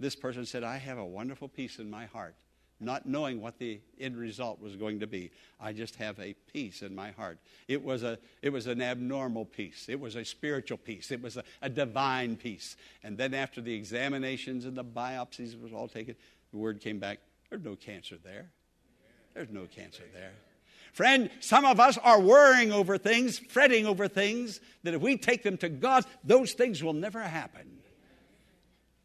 this 0.00 0.16
person 0.16 0.44
said, 0.44 0.64
I 0.64 0.78
have 0.78 0.98
a 0.98 1.04
wonderful 1.04 1.46
peace 1.46 1.78
in 1.78 1.88
my 1.88 2.06
heart 2.06 2.34
not 2.80 3.06
knowing 3.06 3.40
what 3.40 3.58
the 3.58 3.80
end 3.98 4.16
result 4.16 4.60
was 4.60 4.76
going 4.76 5.00
to 5.00 5.06
be. 5.06 5.30
I 5.60 5.72
just 5.72 5.96
have 5.96 6.18
a 6.18 6.34
peace 6.52 6.82
in 6.82 6.94
my 6.94 7.10
heart. 7.10 7.38
It 7.68 7.84
was, 7.84 8.02
a, 8.02 8.18
it 8.42 8.50
was 8.50 8.66
an 8.66 8.80
abnormal 8.80 9.44
peace, 9.44 9.86
it 9.88 10.00
was 10.00 10.16
a 10.16 10.24
spiritual 10.24 10.78
peace, 10.78 11.10
it 11.10 11.22
was 11.22 11.36
a, 11.36 11.44
a 11.62 11.68
divine 11.68 12.36
peace. 12.36 12.76
And 13.02 13.18
then 13.18 13.34
after 13.34 13.60
the 13.60 13.74
examinations 13.74 14.64
and 14.64 14.76
the 14.76 14.84
biopsies 14.84 15.60
was 15.60 15.72
all 15.72 15.88
taken, 15.88 16.16
the 16.52 16.58
word 16.58 16.80
came 16.80 16.98
back 16.98 17.20
there's 17.50 17.64
no 17.64 17.74
cancer 17.74 18.16
there. 18.22 18.48
There's 19.34 19.50
no 19.50 19.66
cancer 19.66 20.04
there. 20.14 20.32
Friend, 20.92 21.30
some 21.40 21.64
of 21.64 21.78
us 21.78 21.98
are 21.98 22.20
worrying 22.20 22.72
over 22.72 22.96
things, 22.96 23.38
fretting 23.38 23.86
over 23.86 24.08
things, 24.08 24.60
that 24.82 24.94
if 24.94 25.00
we 25.00 25.16
take 25.16 25.42
them 25.42 25.56
to 25.58 25.68
God, 25.68 26.04
those 26.24 26.52
things 26.52 26.82
will 26.82 26.92
never 26.92 27.20
happen. 27.20 27.78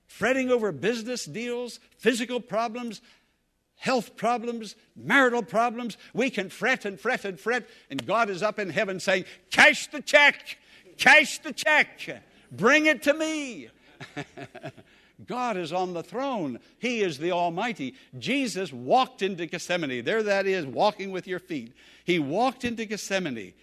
Fretting 0.07 0.49
over 0.51 0.71
business 0.71 1.25
deals, 1.25 1.79
physical 1.97 2.39
problems, 2.39 3.01
health 3.75 4.15
problems, 4.15 4.75
marital 4.95 5.43
problems. 5.43 5.97
We 6.13 6.29
can 6.29 6.49
fret 6.49 6.85
and 6.85 6.99
fret 6.99 7.25
and 7.25 7.39
fret, 7.39 7.67
and 7.89 8.05
God 8.05 8.29
is 8.29 8.43
up 8.43 8.59
in 8.59 8.69
heaven 8.69 8.99
saying, 8.99 9.25
Cash 9.51 9.87
the 9.87 10.01
check, 10.01 10.57
cash 10.97 11.39
the 11.39 11.53
check, 11.53 12.23
bring 12.51 12.85
it 12.85 13.03
to 13.03 13.13
me. 13.13 13.69
God 15.27 15.55
is 15.55 15.71
on 15.71 15.93
the 15.93 16.03
throne. 16.03 16.59
He 16.77 17.01
is 17.01 17.17
the 17.17 17.31
Almighty. 17.31 17.95
Jesus 18.19 18.73
walked 18.73 19.21
into 19.21 19.45
Gethsemane. 19.45 20.03
There 20.03 20.23
that 20.23 20.45
is, 20.45 20.65
walking 20.65 21.11
with 21.11 21.25
your 21.25 21.39
feet. 21.39 21.73
He 22.03 22.19
walked 22.19 22.65
into 22.65 22.85
Gethsemane. 22.85 23.53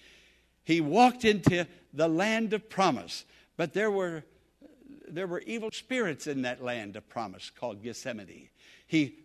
He 0.64 0.80
walked 0.80 1.24
into 1.24 1.66
the 1.92 2.08
land 2.08 2.52
of 2.54 2.70
promise. 2.70 3.24
But 3.56 3.74
there 3.74 3.90
were, 3.90 4.24
there 5.06 5.26
were 5.26 5.40
evil 5.40 5.70
spirits 5.72 6.26
in 6.26 6.42
that 6.42 6.62
land 6.62 6.96
of 6.96 7.08
promise 7.08 7.50
called 7.50 7.82
Gethsemane. 7.82 8.48
He 8.86 9.16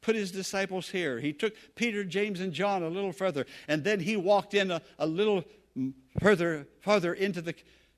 put 0.00 0.14
his 0.14 0.30
disciples 0.30 0.88
here. 0.88 1.20
He 1.20 1.32
took 1.32 1.54
Peter, 1.74 2.04
James, 2.04 2.40
and 2.40 2.52
John 2.52 2.82
a 2.82 2.88
little 2.88 3.12
further, 3.12 3.46
and 3.68 3.84
then 3.84 4.00
he 4.00 4.16
walked 4.16 4.54
in 4.54 4.70
a, 4.70 4.82
a 4.98 5.06
little 5.06 5.44
further, 6.20 6.66
further 6.80 7.14
into 7.14 7.42
the, 7.42 7.54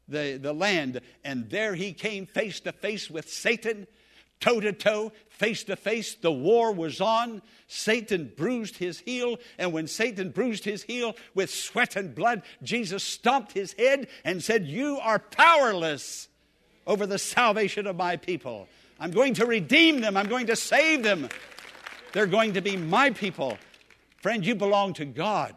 the, 0.08 0.38
the 0.40 0.52
land, 0.52 1.00
and 1.24 1.48
there 1.50 1.74
he 1.74 1.92
came 1.92 2.26
face 2.26 2.60
to 2.60 2.72
face 2.72 3.10
with 3.10 3.28
Satan, 3.28 3.86
toe 4.40 4.60
to 4.60 4.72
toe, 4.72 5.12
face 5.28 5.64
to 5.64 5.76
face. 5.76 6.14
The 6.14 6.32
war 6.32 6.72
was 6.72 7.00
on. 7.00 7.42
Satan 7.68 8.32
bruised 8.36 8.76
his 8.76 9.00
heel, 9.00 9.38
and 9.58 9.72
when 9.72 9.86
Satan 9.86 10.30
bruised 10.30 10.64
his 10.64 10.82
heel 10.82 11.14
with 11.34 11.50
sweat 11.50 11.96
and 11.96 12.14
blood, 12.14 12.42
Jesus 12.62 13.04
stomped 13.04 13.52
his 13.52 13.72
head 13.74 14.08
and 14.24 14.42
said, 14.42 14.66
You 14.66 14.98
are 15.00 15.18
powerless 15.18 16.28
over 16.86 17.06
the 17.06 17.18
salvation 17.18 17.86
of 17.86 17.96
my 17.96 18.16
people. 18.16 18.68
I'm 18.98 19.10
going 19.10 19.34
to 19.34 19.46
redeem 19.46 20.00
them, 20.00 20.16
I'm 20.16 20.28
going 20.28 20.46
to 20.46 20.56
save 20.56 21.02
them. 21.02 21.28
They're 22.12 22.26
going 22.26 22.54
to 22.54 22.60
be 22.60 22.76
my 22.76 23.10
people. 23.10 23.58
Friend, 24.20 24.44
you 24.44 24.54
belong 24.54 24.94
to 24.94 25.04
God. 25.04 25.54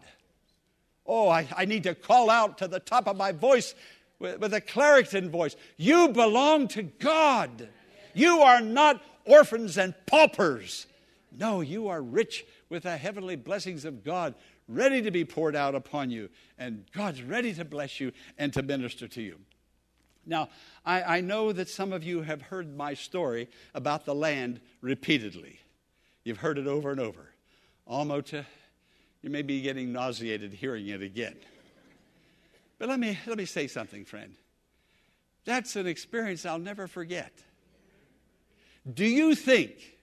Oh, 1.06 1.30
I, 1.30 1.48
I 1.56 1.65
need 1.65 1.84
to 1.84 1.94
call 1.94 2.30
out 2.30 2.58
to 2.60 2.68
the 2.68 2.80
top 2.80 3.08
of 3.08 3.15
my 3.15 3.32
voice 3.32 3.76
with, 4.20 4.39
with 4.39 4.54
a 4.54 4.62
Clariton 4.62 5.30
voice. 5.30 5.56
You 5.78 6.10
belong 6.10 6.68
to 6.70 6.84
God. 6.84 7.70
You 8.13 8.39
are 8.41 8.62
not 8.62 9.02
orphans 9.26 9.78
and 9.78 9.94
paupers. 10.06 10.88
No, 11.38 11.62
you 11.62 11.89
are 11.89 12.02
rich 12.02 12.46
with 12.70 12.84
the 12.84 12.98
heavenly 12.98 13.36
blessings 13.36 13.86
of 13.86 14.04
God 14.04 14.34
ready 14.68 15.02
to 15.02 15.12
be 15.12 15.26
poured 15.26 15.56
out 15.56 15.76
upon 15.76 16.10
you. 16.10 16.30
And 16.58 16.86
God's 16.94 17.22
ready 17.22 17.54
to 17.54 17.65
bless 17.65 18.00
you 18.00 18.12
and 18.38 18.52
to 18.54 18.63
minister 18.63 19.08
to 19.10 19.22
you. 19.22 19.38
Now, 20.26 20.50
I, 20.86 21.18
I 21.18 21.22
know 21.22 21.52
that 21.52 21.70
some 21.70 21.94
of 21.94 22.04
you 22.04 22.24
have 22.24 22.41
heard 22.41 22.76
my 22.76 22.96
story 22.96 23.48
about 23.76 24.06
the 24.06 24.15
land 24.15 24.60
repeatedly. 24.82 25.60
You've 26.25 26.39
heard 26.39 26.57
it 26.57 26.67
over 26.67 26.91
and 26.91 26.99
over. 26.99 27.29
Almost, 27.85 28.33
you 28.33 29.29
may 29.29 29.43
be 29.43 29.61
getting 29.61 29.93
nauseated 29.93 30.51
hearing 30.51 30.88
it 30.88 31.03
again. 31.03 31.35
But 32.79 32.89
let 32.89 32.99
me, 32.99 33.17
let 33.27 33.38
me 33.38 33.45
say 33.45 33.67
something, 33.67 34.03
friend. 34.03 34.35
That's 35.45 35.75
an 35.75 35.85
experience 35.85 36.45
I'll 36.45 36.59
never 36.59 36.88
forget. 36.88 37.31
Do 38.91 39.05
you 39.05 39.35
think 39.35 39.97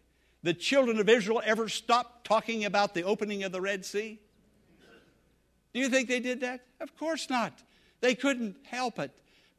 the 0.44 0.54
children 0.54 1.00
of 1.00 1.08
Israel 1.08 1.42
ever 1.44 1.68
stopped 1.68 2.24
talking 2.24 2.64
about 2.64 2.94
the 2.94 3.02
opening 3.02 3.42
of 3.42 3.50
the 3.50 3.60
Red 3.60 3.84
Sea? 3.84 4.20
Do 5.74 5.80
you 5.80 5.88
think 5.88 6.08
they 6.08 6.20
did 6.20 6.40
that? 6.40 6.60
Of 6.80 6.96
course 6.96 7.28
not. 7.28 7.52
They 8.00 8.14
couldn't 8.14 8.56
help 8.64 9.00
it 9.00 9.10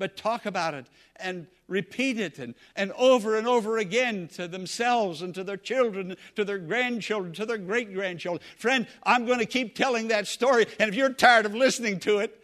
but 0.04 0.18
talk 0.18 0.46
about 0.46 0.74
it 0.74 0.86
and 1.16 1.48
repeat 1.70 2.20
it 2.20 2.38
and, 2.38 2.56
and 2.76 2.92
over 2.98 3.38
and 3.38 3.48
over 3.48 3.78
again 3.78 4.28
to 4.28 4.50
themselves 4.50 5.22
and 5.22 5.34
to 5.34 5.46
their 5.46 5.56
children, 5.56 6.18
to 6.36 6.44
their 6.44 6.58
grandchildren, 6.58 7.32
to 7.34 7.46
their 7.46 7.58
great 7.58 7.94
grandchildren. 7.94 8.46
Friend, 8.58 8.86
I'm 9.04 9.26
going 9.26 9.40
to 9.40 9.46
keep 9.46 9.78
telling 9.78 10.10
that 10.10 10.28
story, 10.28 10.66
and 10.78 10.90
if 10.90 10.96
you're 10.96 11.14
tired 11.14 11.46
of 11.46 11.56
listening 11.56 12.02
to 12.02 12.18
it, 12.18 12.38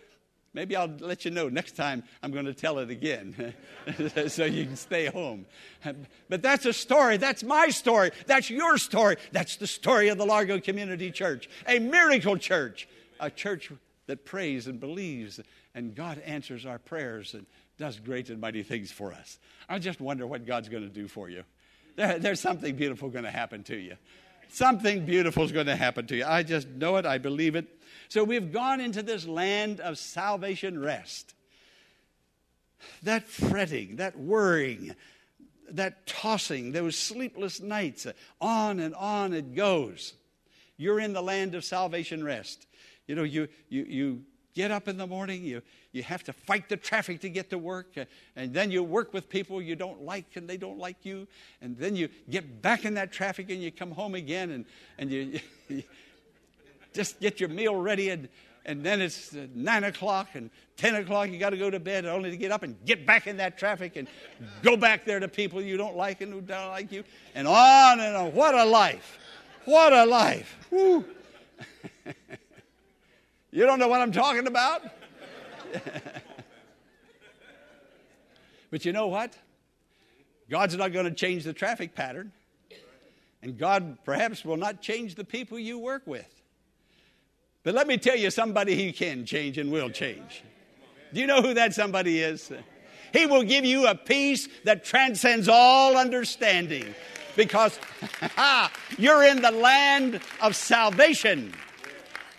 maybe 0.54 0.74
I'll 0.74 0.96
let 1.02 1.26
you 1.26 1.32
know 1.32 1.50
next 1.50 1.76
time 1.76 2.02
I'm 2.24 2.32
going 2.32 2.46
to 2.46 2.54
tell 2.54 2.80
it 2.80 2.90
again 2.90 3.54
so 4.30 4.46
you 4.46 4.64
can 4.64 4.78
stay 4.78 5.08
home. 5.08 5.46
But 6.30 6.42
that's 6.42 6.66
a 6.66 6.72
story. 6.72 7.18
That's 7.18 7.44
my 7.44 7.68
story. 7.72 8.12
That's 8.26 8.50
your 8.50 8.78
story. 8.78 9.18
That's 9.34 9.58
the 9.58 9.68
story 9.68 10.08
of 10.08 10.18
the 10.18 10.26
Largo 10.26 10.62
Community 10.62 11.12
Church, 11.12 11.50
a 11.68 11.78
miracle 11.80 12.38
church, 12.38 12.88
a 13.20 13.30
church 13.30 13.70
that 14.08 14.24
prays 14.24 14.66
and 14.66 14.80
believes 14.80 15.42
and 15.76 15.96
God 15.96 16.20
answers 16.26 16.66
our 16.66 16.80
prayers 16.80 17.34
and 17.34 17.46
does 17.78 18.00
great 18.00 18.30
and 18.30 18.42
mighty 18.42 18.64
things 18.64 18.92
for 18.92 19.14
us. 19.14 19.40
I 19.68 19.80
just 19.80 20.02
wonder 20.02 20.28
what 20.28 20.46
God's 20.46 20.70
going 20.70 20.84
to 20.84 20.90
do 20.90 21.08
for 21.08 21.30
you. 21.30 21.44
There, 21.96 22.20
there's 22.20 22.40
something 22.40 22.76
beautiful 22.76 23.10
going 23.10 23.26
to 23.26 23.32
happen 23.32 23.64
to 23.64 23.76
you. 23.76 23.96
Something 24.50 25.06
beautiful 25.06 25.44
is 25.44 25.52
going 25.52 25.68
to 25.68 25.76
happen 25.76 26.08
to 26.08 26.16
you. 26.16 26.26
I 26.26 26.44
just 26.44 26.68
know 26.68 26.98
it, 26.98 27.06
I 27.06 27.20
believe 27.20 27.56
it. 27.56 27.68
So 28.10 28.24
we've 28.24 28.52
gone 28.52 28.82
into 28.82 29.04
this 29.04 29.28
land 29.28 29.80
of 29.80 29.98
salvation 29.98 30.80
rest. 30.80 31.36
That 33.04 33.28
fretting, 33.28 33.98
that 33.98 34.18
worrying, 34.18 34.96
that 35.72 36.08
tossing, 36.08 36.72
those 36.72 36.96
sleepless 36.98 37.62
nights, 37.62 38.08
on 38.42 38.80
and 38.80 38.96
on 38.96 39.34
it 39.34 39.54
goes. 39.54 40.14
You're 40.78 41.00
in 41.00 41.14
the 41.14 41.22
land 41.22 41.54
of 41.56 41.64
salvation 41.64 42.24
rest. 42.24 42.66
You 43.06 43.16
know, 43.16 43.24
you, 43.24 43.50
you, 43.70 43.84
you 43.84 44.22
get 44.56 44.72
up 44.72 44.88
in 44.88 44.98
the 44.98 45.08
morning, 45.08 45.44
you, 45.44 45.62
you 45.92 46.04
have 46.04 46.24
to 46.24 46.34
fight 46.34 46.70
the 46.70 46.78
traffic 46.78 47.22
to 47.22 47.30
get 47.30 47.50
to 47.50 47.58
work, 47.58 47.88
uh, 47.98 48.06
and 48.36 48.54
then 48.54 48.72
you 48.72 48.84
work 48.84 49.14
with 49.14 49.30
people 49.30 49.62
you 49.62 49.76
don't 49.76 50.02
like 50.02 50.26
and 50.36 50.50
they 50.50 50.58
don't 50.58 50.78
like 50.78 50.98
you, 51.04 51.28
and 51.62 51.78
then 51.78 51.96
you 51.96 52.10
get 52.30 52.62
back 52.62 52.86
in 52.86 52.94
that 52.96 53.12
traffic 53.12 53.50
and 53.50 53.62
you 53.62 53.72
come 53.72 53.92
home 53.92 54.16
again 54.16 54.52
and, 54.52 54.66
and 54.98 55.12
you, 55.12 55.40
you 55.70 55.84
just 56.94 57.20
get 57.20 57.40
your 57.40 57.50
meal 57.50 57.76
ready, 57.76 58.10
and, 58.10 58.28
and 58.66 58.84
then 58.84 59.02
it's 59.02 59.34
uh, 59.34 59.48
9 59.54 59.84
o'clock 59.86 60.30
and 60.34 60.50
10 60.78 60.96
o'clock, 60.96 61.30
you 61.30 61.38
got 61.38 61.50
to 61.52 61.58
go 61.58 61.70
to 61.70 61.80
bed 61.80 62.06
only 62.06 62.32
to 62.32 62.38
get 62.38 62.52
up 62.52 62.64
and 62.64 62.76
get 62.86 63.06
back 63.06 63.28
in 63.28 63.38
that 63.38 63.58
traffic 63.58 63.96
and 63.98 64.08
go 64.62 64.78
back 64.78 65.06
there 65.06 65.20
to 65.20 65.28
people 65.28 65.62
you 65.62 65.78
don't 65.78 65.96
like 65.96 66.22
and 66.22 66.34
who 66.34 66.42
don't 66.42 66.70
like 66.70 66.92
you, 66.92 67.04
and 67.36 67.48
on 67.48 68.00
and 68.00 68.16
on. 68.16 68.34
What 68.34 68.56
a 68.56 68.66
life! 68.66 69.18
What 69.66 69.94
a 69.94 70.06
life! 70.06 70.58
Woo. 70.72 71.06
You 73.60 73.66
don't 73.66 73.78
know 73.78 73.90
what 73.90 74.00
I'm 74.00 74.14
talking 74.14 74.48
about? 74.48 74.84
but 78.72 78.86
you 78.86 78.94
know 78.94 79.08
what? 79.08 79.38
God's 80.50 80.78
not 80.78 80.94
going 80.94 81.04
to 81.08 81.12
change 81.12 81.44
the 81.44 81.52
traffic 81.52 81.94
pattern. 81.94 82.32
And 83.42 83.58
God 83.58 83.98
perhaps 84.06 84.46
will 84.46 84.56
not 84.56 84.82
change 84.82 85.16
the 85.16 85.26
people 85.26 85.60
you 85.60 85.78
work 85.78 86.04
with. 86.08 86.34
But 87.64 87.74
let 87.74 87.86
me 87.86 87.98
tell 87.98 88.16
you 88.16 88.32
somebody 88.32 88.76
He 88.76 88.94
can 88.94 89.26
change 89.26 89.58
and 89.58 89.74
will 89.74 89.90
change. 89.90 90.42
Do 91.14 91.20
you 91.20 91.28
know 91.28 91.42
who 91.42 91.54
that 91.56 91.74
somebody 91.74 92.22
is? 92.22 92.50
He 93.12 93.26
will 93.26 93.44
give 93.44 93.66
you 93.66 93.88
a 93.88 93.96
peace 93.96 94.48
that 94.64 94.86
transcends 94.86 95.50
all 95.50 95.98
understanding 95.98 96.96
because 97.36 97.78
you're 98.98 99.26
in 99.26 99.42
the 99.42 99.52
land 99.52 100.22
of 100.42 100.56
salvation. 100.56 101.54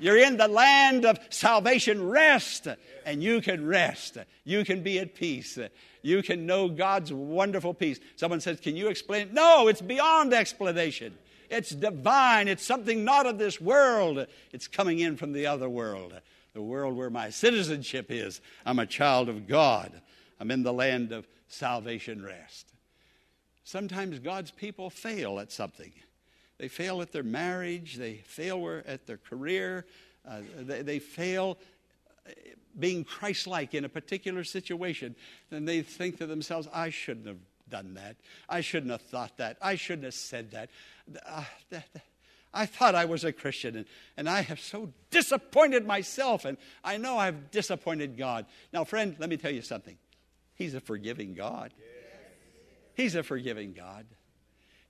You're 0.00 0.18
in 0.18 0.38
the 0.38 0.48
land 0.48 1.04
of 1.04 1.18
salvation 1.28 2.08
rest, 2.08 2.66
and 3.04 3.22
you 3.22 3.40
can 3.40 3.66
rest. 3.66 4.16
You 4.44 4.64
can 4.64 4.82
be 4.82 4.98
at 4.98 5.14
peace. 5.14 5.58
You 6.02 6.22
can 6.22 6.46
know 6.46 6.68
God's 6.68 7.12
wonderful 7.12 7.74
peace. 7.74 8.00
Someone 8.16 8.40
says, 8.40 8.60
Can 8.60 8.76
you 8.76 8.88
explain? 8.88 9.30
No, 9.32 9.68
it's 9.68 9.82
beyond 9.82 10.32
explanation. 10.32 11.16
It's 11.50 11.70
divine. 11.70 12.48
It's 12.48 12.64
something 12.64 13.04
not 13.04 13.26
of 13.26 13.38
this 13.38 13.60
world. 13.60 14.26
It's 14.52 14.68
coming 14.68 15.00
in 15.00 15.16
from 15.16 15.32
the 15.32 15.46
other 15.46 15.68
world, 15.68 16.14
the 16.54 16.62
world 16.62 16.96
where 16.96 17.10
my 17.10 17.30
citizenship 17.30 18.06
is. 18.10 18.40
I'm 18.64 18.78
a 18.78 18.86
child 18.86 19.28
of 19.28 19.46
God. 19.46 20.00
I'm 20.38 20.50
in 20.50 20.62
the 20.62 20.72
land 20.72 21.12
of 21.12 21.26
salvation 21.48 22.24
rest. 22.24 22.72
Sometimes 23.64 24.18
God's 24.18 24.50
people 24.50 24.88
fail 24.88 25.38
at 25.38 25.52
something. 25.52 25.92
They 26.61 26.68
fail 26.68 27.01
at 27.01 27.11
their 27.11 27.23
marriage, 27.23 27.96
they 27.96 28.16
fail 28.16 28.83
at 28.87 29.07
their 29.07 29.16
career, 29.16 29.87
uh, 30.29 30.40
they, 30.59 30.83
they 30.83 30.99
fail 30.99 31.57
uh, 32.27 32.33
being 32.79 33.03
Christ 33.03 33.46
like 33.46 33.73
in 33.73 33.87
a 33.87 33.88
particular 33.88 34.44
situation. 34.44 35.16
And 35.51 35.66
they 35.66 35.81
think 35.81 36.18
to 36.18 36.27
themselves, 36.27 36.68
I 36.70 36.90
shouldn't 36.90 37.27
have 37.27 37.38
done 37.70 37.94
that. 37.94 38.16
I 38.46 38.61
shouldn't 38.61 38.92
have 38.92 39.01
thought 39.01 39.38
that. 39.38 39.57
I 39.62 39.77
shouldn't 39.77 40.05
have 40.05 40.12
said 40.12 40.51
that. 40.51 40.68
Uh, 41.25 41.44
I 42.53 42.66
thought 42.66 42.94
I 42.94 43.07
was 43.07 43.25
a 43.25 43.33
Christian, 43.33 43.77
and, 43.77 43.87
and 44.18 44.29
I 44.29 44.42
have 44.42 44.61
so 44.61 44.92
disappointed 45.11 45.87
myself, 45.87 46.44
and 46.44 46.59
I 46.85 46.99
know 46.99 47.16
I've 47.16 47.51
disappointed 47.51 48.18
God. 48.18 48.44
Now, 48.70 48.85
friend, 48.85 49.16
let 49.18 49.31
me 49.31 49.38
tell 49.38 49.53
you 49.53 49.62
something. 49.62 49.96
He's 50.57 50.75
a 50.75 50.81
forgiving 50.81 51.33
God. 51.33 51.73
He's 52.92 53.14
a 53.14 53.23
forgiving 53.23 53.73
God. 53.73 54.05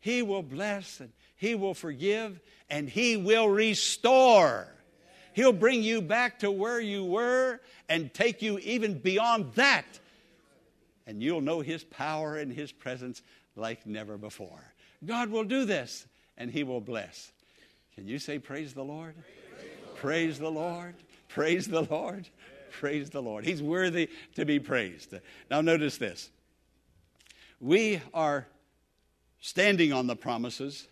He 0.01 0.23
will 0.23 0.43
bless 0.43 1.01
and 1.01 1.13
He 1.37 1.55
will 1.55 1.75
forgive 1.75 2.41
and 2.69 2.89
He 2.89 3.17
will 3.17 3.49
restore. 3.49 4.69
He'll 5.33 5.53
bring 5.53 5.83
you 5.83 6.03
back 6.03 6.41
to 6.41 6.51
where 6.51 6.81
you 6.81 7.05
were 7.05 7.61
and 7.89 8.13
take 8.13 8.43
you 8.43 8.59
even 8.59 8.99
beyond 8.99 9.53
that. 9.55 9.87
And 11.07 11.23
you'll 11.23 11.41
know 11.41 11.61
His 11.61 11.85
power 11.85 12.37
and 12.37 12.53
His 12.53 12.73
presence 12.73 13.23
like 13.57 13.87
never 13.87 14.17
before. 14.17 14.73
God 15.05 15.31
will 15.31 15.45
do 15.45 15.65
this 15.65 16.07
and 16.37 16.51
He 16.51 16.65
will 16.65 16.81
bless. 16.81 17.33
Can 17.95 18.07
you 18.07 18.19
say, 18.19 18.39
Praise 18.39 18.73
the 18.73 18.85
Lord? 18.85 19.15
Praise 19.97 20.39
the 20.39 20.51
Lord. 20.51 20.95
Praise 21.29 21.69
the 21.69 21.83
Lord. 21.83 22.27
Praise 22.71 23.11
the 23.11 23.21
Lord. 23.21 23.45
He's 23.45 23.63
worthy 23.63 24.09
to 24.37 24.45
be 24.45 24.59
praised. 24.59 25.15
Now, 25.51 25.61
notice 25.61 25.99
this. 25.99 26.31
We 27.61 28.01
are 28.15 28.47
standing 29.40 29.92
on 29.92 30.07
the 30.07 30.16
promises. 30.16 30.87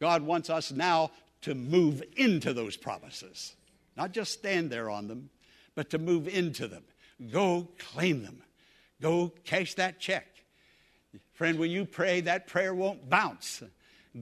God 0.00 0.22
wants 0.22 0.50
us 0.50 0.72
now 0.72 1.10
to 1.42 1.54
move 1.54 2.02
into 2.16 2.52
those 2.52 2.76
promises, 2.76 3.54
not 3.96 4.12
just 4.12 4.32
stand 4.32 4.70
there 4.70 4.90
on 4.90 5.08
them, 5.08 5.30
but 5.74 5.90
to 5.90 5.98
move 5.98 6.28
into 6.28 6.66
them. 6.66 6.82
Go 7.30 7.68
claim 7.78 8.22
them. 8.22 8.42
Go 9.00 9.32
cash 9.44 9.74
that 9.74 10.00
check. 10.00 10.26
Friend, 11.34 11.58
when 11.58 11.70
you 11.70 11.84
pray, 11.84 12.20
that 12.22 12.46
prayer 12.46 12.74
won't 12.74 13.08
bounce. 13.08 13.62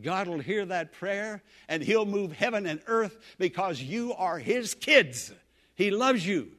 God 0.02 0.26
will 0.26 0.40
hear 0.40 0.64
that 0.66 0.92
prayer 0.92 1.42
and 1.68 1.82
He'll 1.82 2.06
move 2.06 2.32
heaven 2.32 2.66
and 2.66 2.80
earth 2.87 3.18
because 3.38 3.80
you 3.80 4.12
are 4.14 4.38
His 4.38 4.74
kids. 4.74 5.32
He 5.74 5.90
loves 5.90 6.26
you. 6.26 6.50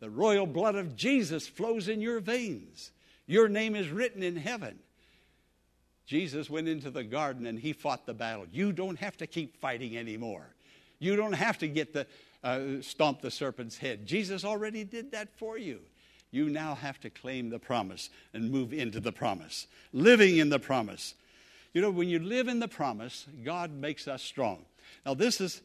The 0.00 0.10
royal 0.10 0.46
blood 0.46 0.76
of 0.76 0.96
Jesus 0.96 1.46
flows 1.46 1.88
in 1.88 2.00
your 2.00 2.20
veins. 2.20 2.90
Your 3.26 3.48
name 3.48 3.76
is 3.76 3.88
written 3.88 4.22
in 4.22 4.36
heaven. 4.36 4.78
Jesus 6.10 6.50
went 6.50 6.66
into 6.66 6.90
the 6.90 7.04
garden 7.04 7.46
and 7.46 7.56
he 7.56 7.72
fought 7.72 8.04
the 8.04 8.12
battle. 8.12 8.44
You 8.50 8.72
don't 8.72 8.98
have 8.98 9.16
to 9.18 9.28
keep 9.28 9.60
fighting 9.60 9.96
anymore. 9.96 10.44
You 10.98 11.14
don't 11.14 11.34
have 11.34 11.58
to 11.58 11.68
get 11.68 11.92
the 11.92 12.04
uh, 12.42 12.82
stomp 12.82 13.20
the 13.20 13.30
serpent's 13.30 13.78
head. 13.78 14.06
Jesus 14.06 14.44
already 14.44 14.82
did 14.82 15.12
that 15.12 15.28
for 15.38 15.56
you. 15.56 15.78
You 16.32 16.48
now 16.48 16.74
have 16.74 16.98
to 17.02 17.10
claim 17.10 17.48
the 17.48 17.60
promise 17.60 18.10
and 18.34 18.50
move 18.50 18.72
into 18.72 18.98
the 18.98 19.12
promise, 19.12 19.68
living 19.92 20.38
in 20.38 20.48
the 20.48 20.58
promise. 20.58 21.14
You 21.74 21.80
know, 21.80 21.92
when 21.92 22.08
you 22.08 22.18
live 22.18 22.48
in 22.48 22.58
the 22.58 22.66
promise, 22.66 23.26
God 23.44 23.70
makes 23.70 24.08
us 24.08 24.20
strong. 24.20 24.64
Now, 25.06 25.14
this 25.14 25.40
is, 25.40 25.62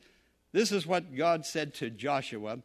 this 0.52 0.72
is 0.72 0.86
what 0.86 1.16
God 1.16 1.48
said 1.48 1.74
to 1.76 1.90
Joshua 1.90 2.60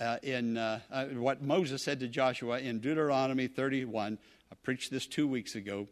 uh, 0.00 0.18
in 0.22 0.56
uh, 0.56 0.78
uh, 0.88 1.06
what 1.06 1.42
Moses 1.42 1.82
said 1.82 1.98
to 1.98 2.06
Joshua 2.06 2.60
in 2.60 2.78
Deuteronomy 2.78 3.48
31. 3.48 4.18
I 4.52 4.54
preached 4.62 4.92
this 4.92 5.08
two 5.08 5.26
weeks 5.26 5.56
ago 5.56 5.88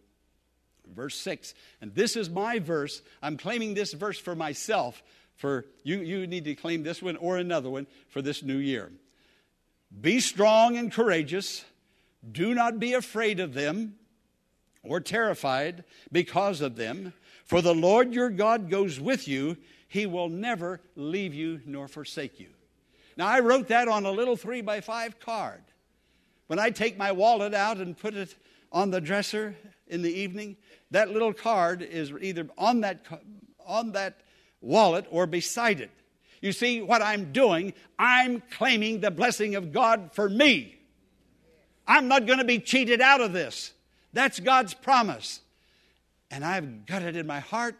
verse 0.94 1.16
6. 1.16 1.54
And 1.80 1.94
this 1.94 2.16
is 2.16 2.30
my 2.30 2.58
verse. 2.58 3.02
I'm 3.22 3.36
claiming 3.36 3.74
this 3.74 3.92
verse 3.92 4.18
for 4.18 4.34
myself. 4.34 5.02
For 5.36 5.66
you, 5.82 5.98
you 5.98 6.26
need 6.26 6.44
to 6.44 6.54
claim 6.54 6.82
this 6.82 7.02
one 7.02 7.16
or 7.16 7.36
another 7.36 7.70
one 7.70 7.86
for 8.08 8.22
this 8.22 8.42
new 8.42 8.56
year. 8.56 8.90
Be 10.00 10.20
strong 10.20 10.76
and 10.76 10.92
courageous. 10.92 11.64
Do 12.30 12.54
not 12.54 12.78
be 12.78 12.94
afraid 12.94 13.40
of 13.40 13.54
them 13.54 13.96
or 14.82 15.00
terrified 15.00 15.84
because 16.10 16.60
of 16.60 16.76
them. 16.76 17.12
For 17.44 17.60
the 17.60 17.74
Lord 17.74 18.12
your 18.12 18.30
God 18.30 18.70
goes 18.70 18.98
with 18.98 19.28
you. 19.28 19.56
He 19.88 20.06
will 20.06 20.28
never 20.28 20.80
leave 20.96 21.34
you 21.34 21.60
nor 21.64 21.86
forsake 21.86 22.40
you. 22.40 22.48
Now, 23.16 23.28
I 23.28 23.40
wrote 23.40 23.68
that 23.68 23.88
on 23.88 24.04
a 24.04 24.10
little 24.10 24.36
three 24.36 24.60
by 24.60 24.80
five 24.80 25.18
card. 25.20 25.62
When 26.48 26.58
I 26.58 26.70
take 26.70 26.98
my 26.98 27.12
wallet 27.12 27.54
out 27.54 27.78
and 27.78 27.96
put 27.96 28.14
it 28.14 28.34
on 28.70 28.90
the 28.90 29.00
dresser 29.00 29.56
in 29.86 30.02
the 30.02 30.12
evening, 30.12 30.56
that 30.90 31.10
little 31.10 31.32
card 31.32 31.82
is 31.82 32.12
either 32.20 32.48
on 32.56 32.80
that, 32.80 33.04
on 33.66 33.92
that 33.92 34.20
wallet 34.60 35.06
or 35.10 35.26
beside 35.26 35.80
it. 35.80 35.90
You 36.40 36.52
see 36.52 36.82
what 36.82 37.02
I'm 37.02 37.32
doing? 37.32 37.72
I'm 37.98 38.42
claiming 38.52 39.00
the 39.00 39.10
blessing 39.10 39.54
of 39.54 39.72
God 39.72 40.10
for 40.12 40.28
me. 40.28 40.78
I'm 41.86 42.08
not 42.08 42.26
going 42.26 42.38
to 42.38 42.44
be 42.44 42.58
cheated 42.58 43.00
out 43.00 43.20
of 43.20 43.32
this. 43.32 43.72
That's 44.12 44.40
God's 44.40 44.74
promise. 44.74 45.40
And 46.30 46.44
I've 46.44 46.86
got 46.86 47.02
it 47.02 47.16
in 47.16 47.26
my 47.26 47.40
heart, 47.40 47.76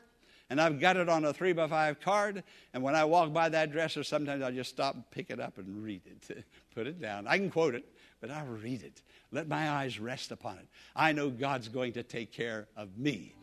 and 0.48 0.60
I've 0.60 0.78
got 0.78 0.96
it 0.96 1.08
on 1.08 1.24
a 1.24 1.32
three 1.32 1.52
by 1.52 1.66
five 1.66 2.00
card. 2.00 2.44
And 2.72 2.82
when 2.82 2.94
I 2.94 3.04
walk 3.04 3.32
by 3.32 3.48
that 3.48 3.72
dresser, 3.72 4.04
sometimes 4.04 4.42
I 4.42 4.52
just 4.52 4.70
stop 4.70 4.94
and 4.94 5.10
pick 5.10 5.30
it 5.30 5.40
up 5.40 5.58
and 5.58 5.82
read 5.82 6.02
it, 6.06 6.44
put 6.74 6.86
it 6.86 7.00
down. 7.00 7.26
I 7.26 7.38
can 7.38 7.50
quote 7.50 7.74
it, 7.74 7.84
but 8.20 8.30
I'll 8.30 8.46
read 8.46 8.82
it. 8.82 9.02
Let 9.32 9.48
my 9.48 9.70
eyes 9.70 9.98
rest 9.98 10.30
upon 10.30 10.58
it. 10.58 10.68
I 10.94 11.12
know 11.12 11.30
God's 11.30 11.68
going 11.68 11.92
to 11.94 12.02
take 12.02 12.32
care 12.32 12.68
of 12.76 12.96
me. 12.96 13.34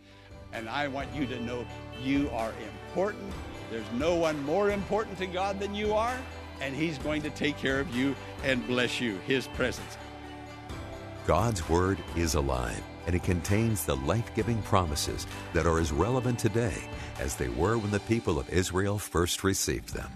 And 0.51 0.69
I 0.69 0.87
want 0.87 1.13
you 1.15 1.25
to 1.27 1.39
know 1.41 1.65
you 2.01 2.29
are 2.31 2.53
important. 2.83 3.31
There's 3.71 3.91
no 3.93 4.15
one 4.15 4.43
more 4.43 4.69
important 4.69 5.17
to 5.17 5.25
God 5.25 5.59
than 5.59 5.73
you 5.73 5.93
are. 5.93 6.17
And 6.61 6.75
He's 6.75 6.97
going 6.99 7.21
to 7.23 7.29
take 7.31 7.57
care 7.57 7.79
of 7.79 7.93
you 7.95 8.15
and 8.43 8.65
bless 8.67 9.01
you. 9.01 9.17
His 9.25 9.47
presence. 9.47 9.97
God's 11.25 11.67
Word 11.69 11.97
is 12.15 12.35
alive, 12.35 12.81
and 13.07 13.15
it 13.15 13.23
contains 13.23 13.85
the 13.85 13.95
life 13.95 14.33
giving 14.35 14.61
promises 14.63 15.25
that 15.53 15.65
are 15.65 15.79
as 15.79 15.91
relevant 15.91 16.37
today 16.37 16.83
as 17.19 17.35
they 17.35 17.49
were 17.49 17.77
when 17.77 17.91
the 17.91 17.99
people 18.01 18.37
of 18.37 18.49
Israel 18.49 18.99
first 18.99 19.43
received 19.43 19.93
them. 19.93 20.11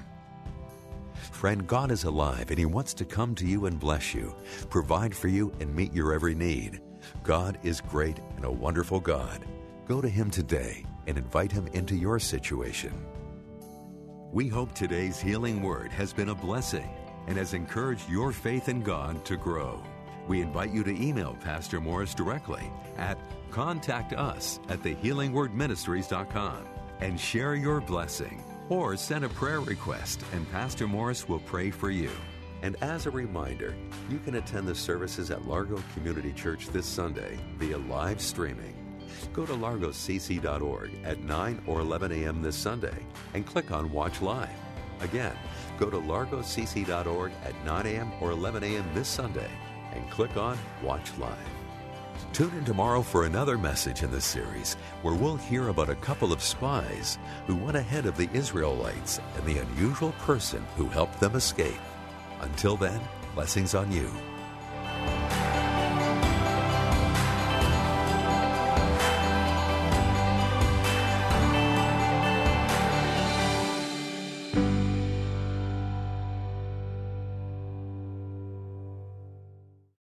Friend, 1.38 1.68
God 1.68 1.92
is 1.92 2.04
alive 2.06 2.50
and 2.50 2.58
He 2.58 2.66
wants 2.66 2.96
to 2.96 3.06
come 3.06 3.36
to 3.36 3.46
you 3.46 3.68
and 3.68 3.80
bless 3.80 4.12
you, 4.12 4.34
provide 4.72 5.16
for 5.16 5.28
you, 5.28 5.54
and 5.60 5.72
meet 5.72 5.94
your 5.94 6.12
every 6.12 6.34
need. 6.34 6.82
God 7.22 7.60
is 7.62 7.80
great 7.80 8.18
and 8.38 8.44
a 8.44 8.52
wonderful 8.52 9.00
God. 9.00 9.46
Go 9.86 10.02
to 10.02 10.10
Him 10.10 10.32
today 10.32 10.84
and 11.06 11.16
invite 11.16 11.52
Him 11.52 11.68
into 11.74 11.96
your 11.96 12.18
situation. 12.18 12.92
We 14.32 14.48
hope 14.48 14.74
today's 14.74 15.20
healing 15.20 15.62
word 15.62 15.92
has 15.92 16.12
been 16.12 16.30
a 16.30 16.36
blessing 16.36 16.90
and 17.28 17.38
has 17.38 17.54
encouraged 17.54 18.10
your 18.10 18.32
faith 18.32 18.68
in 18.68 18.82
God 18.82 19.24
to 19.26 19.38
grow. 19.38 19.84
We 20.28 20.42
invite 20.42 20.72
you 20.72 20.84
to 20.86 21.00
email 21.00 21.38
Pastor 21.40 21.80
Morris 21.80 22.16
directly 22.16 22.72
at 22.98 23.20
contact 23.52 24.12
us 24.14 24.60
at 24.70 24.82
thehealingwordministries.com 24.82 26.66
and 27.00 27.20
share 27.20 27.54
your 27.54 27.80
blessing 27.80 28.44
or 28.70 28.96
send 28.98 29.26
a 29.26 29.30
prayer 29.30 29.62
request 29.62 30.22
and 30.34 30.50
Pastor 30.52 30.88
Morris 30.88 31.28
will 31.28 31.40
pray 31.40 31.72
for 31.72 31.90
you. 31.90 32.10
And 32.62 32.76
as 32.82 33.06
a 33.06 33.12
reminder, 33.12 33.76
you 34.10 34.20
can 34.20 34.36
attend 34.36 34.68
the 34.68 34.76
services 34.76 35.30
at 35.32 35.48
Largo 35.48 35.82
Community 35.94 36.34
Church 36.34 36.68
this 36.68 36.86
Sunday 36.86 37.38
via 37.58 37.78
live 37.78 38.20
streaming. 38.20 38.76
Go 39.34 39.46
to 39.46 39.54
largocc.org 39.54 40.92
at 41.04 41.20
9 41.20 41.62
or 41.68 41.80
11 41.80 42.12
a.m. 42.12 42.42
this 42.42 42.56
Sunday 42.56 43.06
and 43.34 43.46
click 43.46 43.72
on 43.72 43.92
Watch 43.92 44.22
Live. 44.22 44.50
Again, 45.02 45.36
go 45.78 45.90
to 45.90 45.98
largocc.org 45.98 47.32
at 47.44 47.66
9 47.66 47.86
a.m. 47.86 48.12
or 48.22 48.32
11 48.32 48.64
a.m. 48.64 48.86
this 48.94 49.08
Sunday 49.08 49.50
and 49.94 50.10
click 50.10 50.36
on 50.38 50.58
Watch 50.82 51.16
Live. 51.18 51.57
Tune 52.34 52.54
in 52.58 52.66
tomorrow 52.66 53.02
for 53.02 53.26
another 53.26 53.58
message 53.58 54.04
in 54.04 54.12
the 54.12 54.22
series 54.22 54.76
where 55.02 55.16
we'll 55.16 55.38
hear 55.38 55.70
about 55.70 55.90
a 55.90 55.96
couple 55.96 56.32
of 56.32 56.42
spies 56.42 57.18
who 57.46 57.56
went 57.56 57.78
ahead 57.78 58.06
of 58.06 58.18
the 58.18 58.30
Israelites 58.34 59.20
and 59.36 59.46
the 59.46 59.60
unusual 59.60 60.12
person 60.20 60.66
who 60.76 60.88
helped 60.88 61.20
them 61.20 61.36
escape. 61.36 61.80
Until 62.42 62.78
then, 62.78 63.02
blessings 63.34 63.74
on 63.74 63.92
you. 63.92 64.10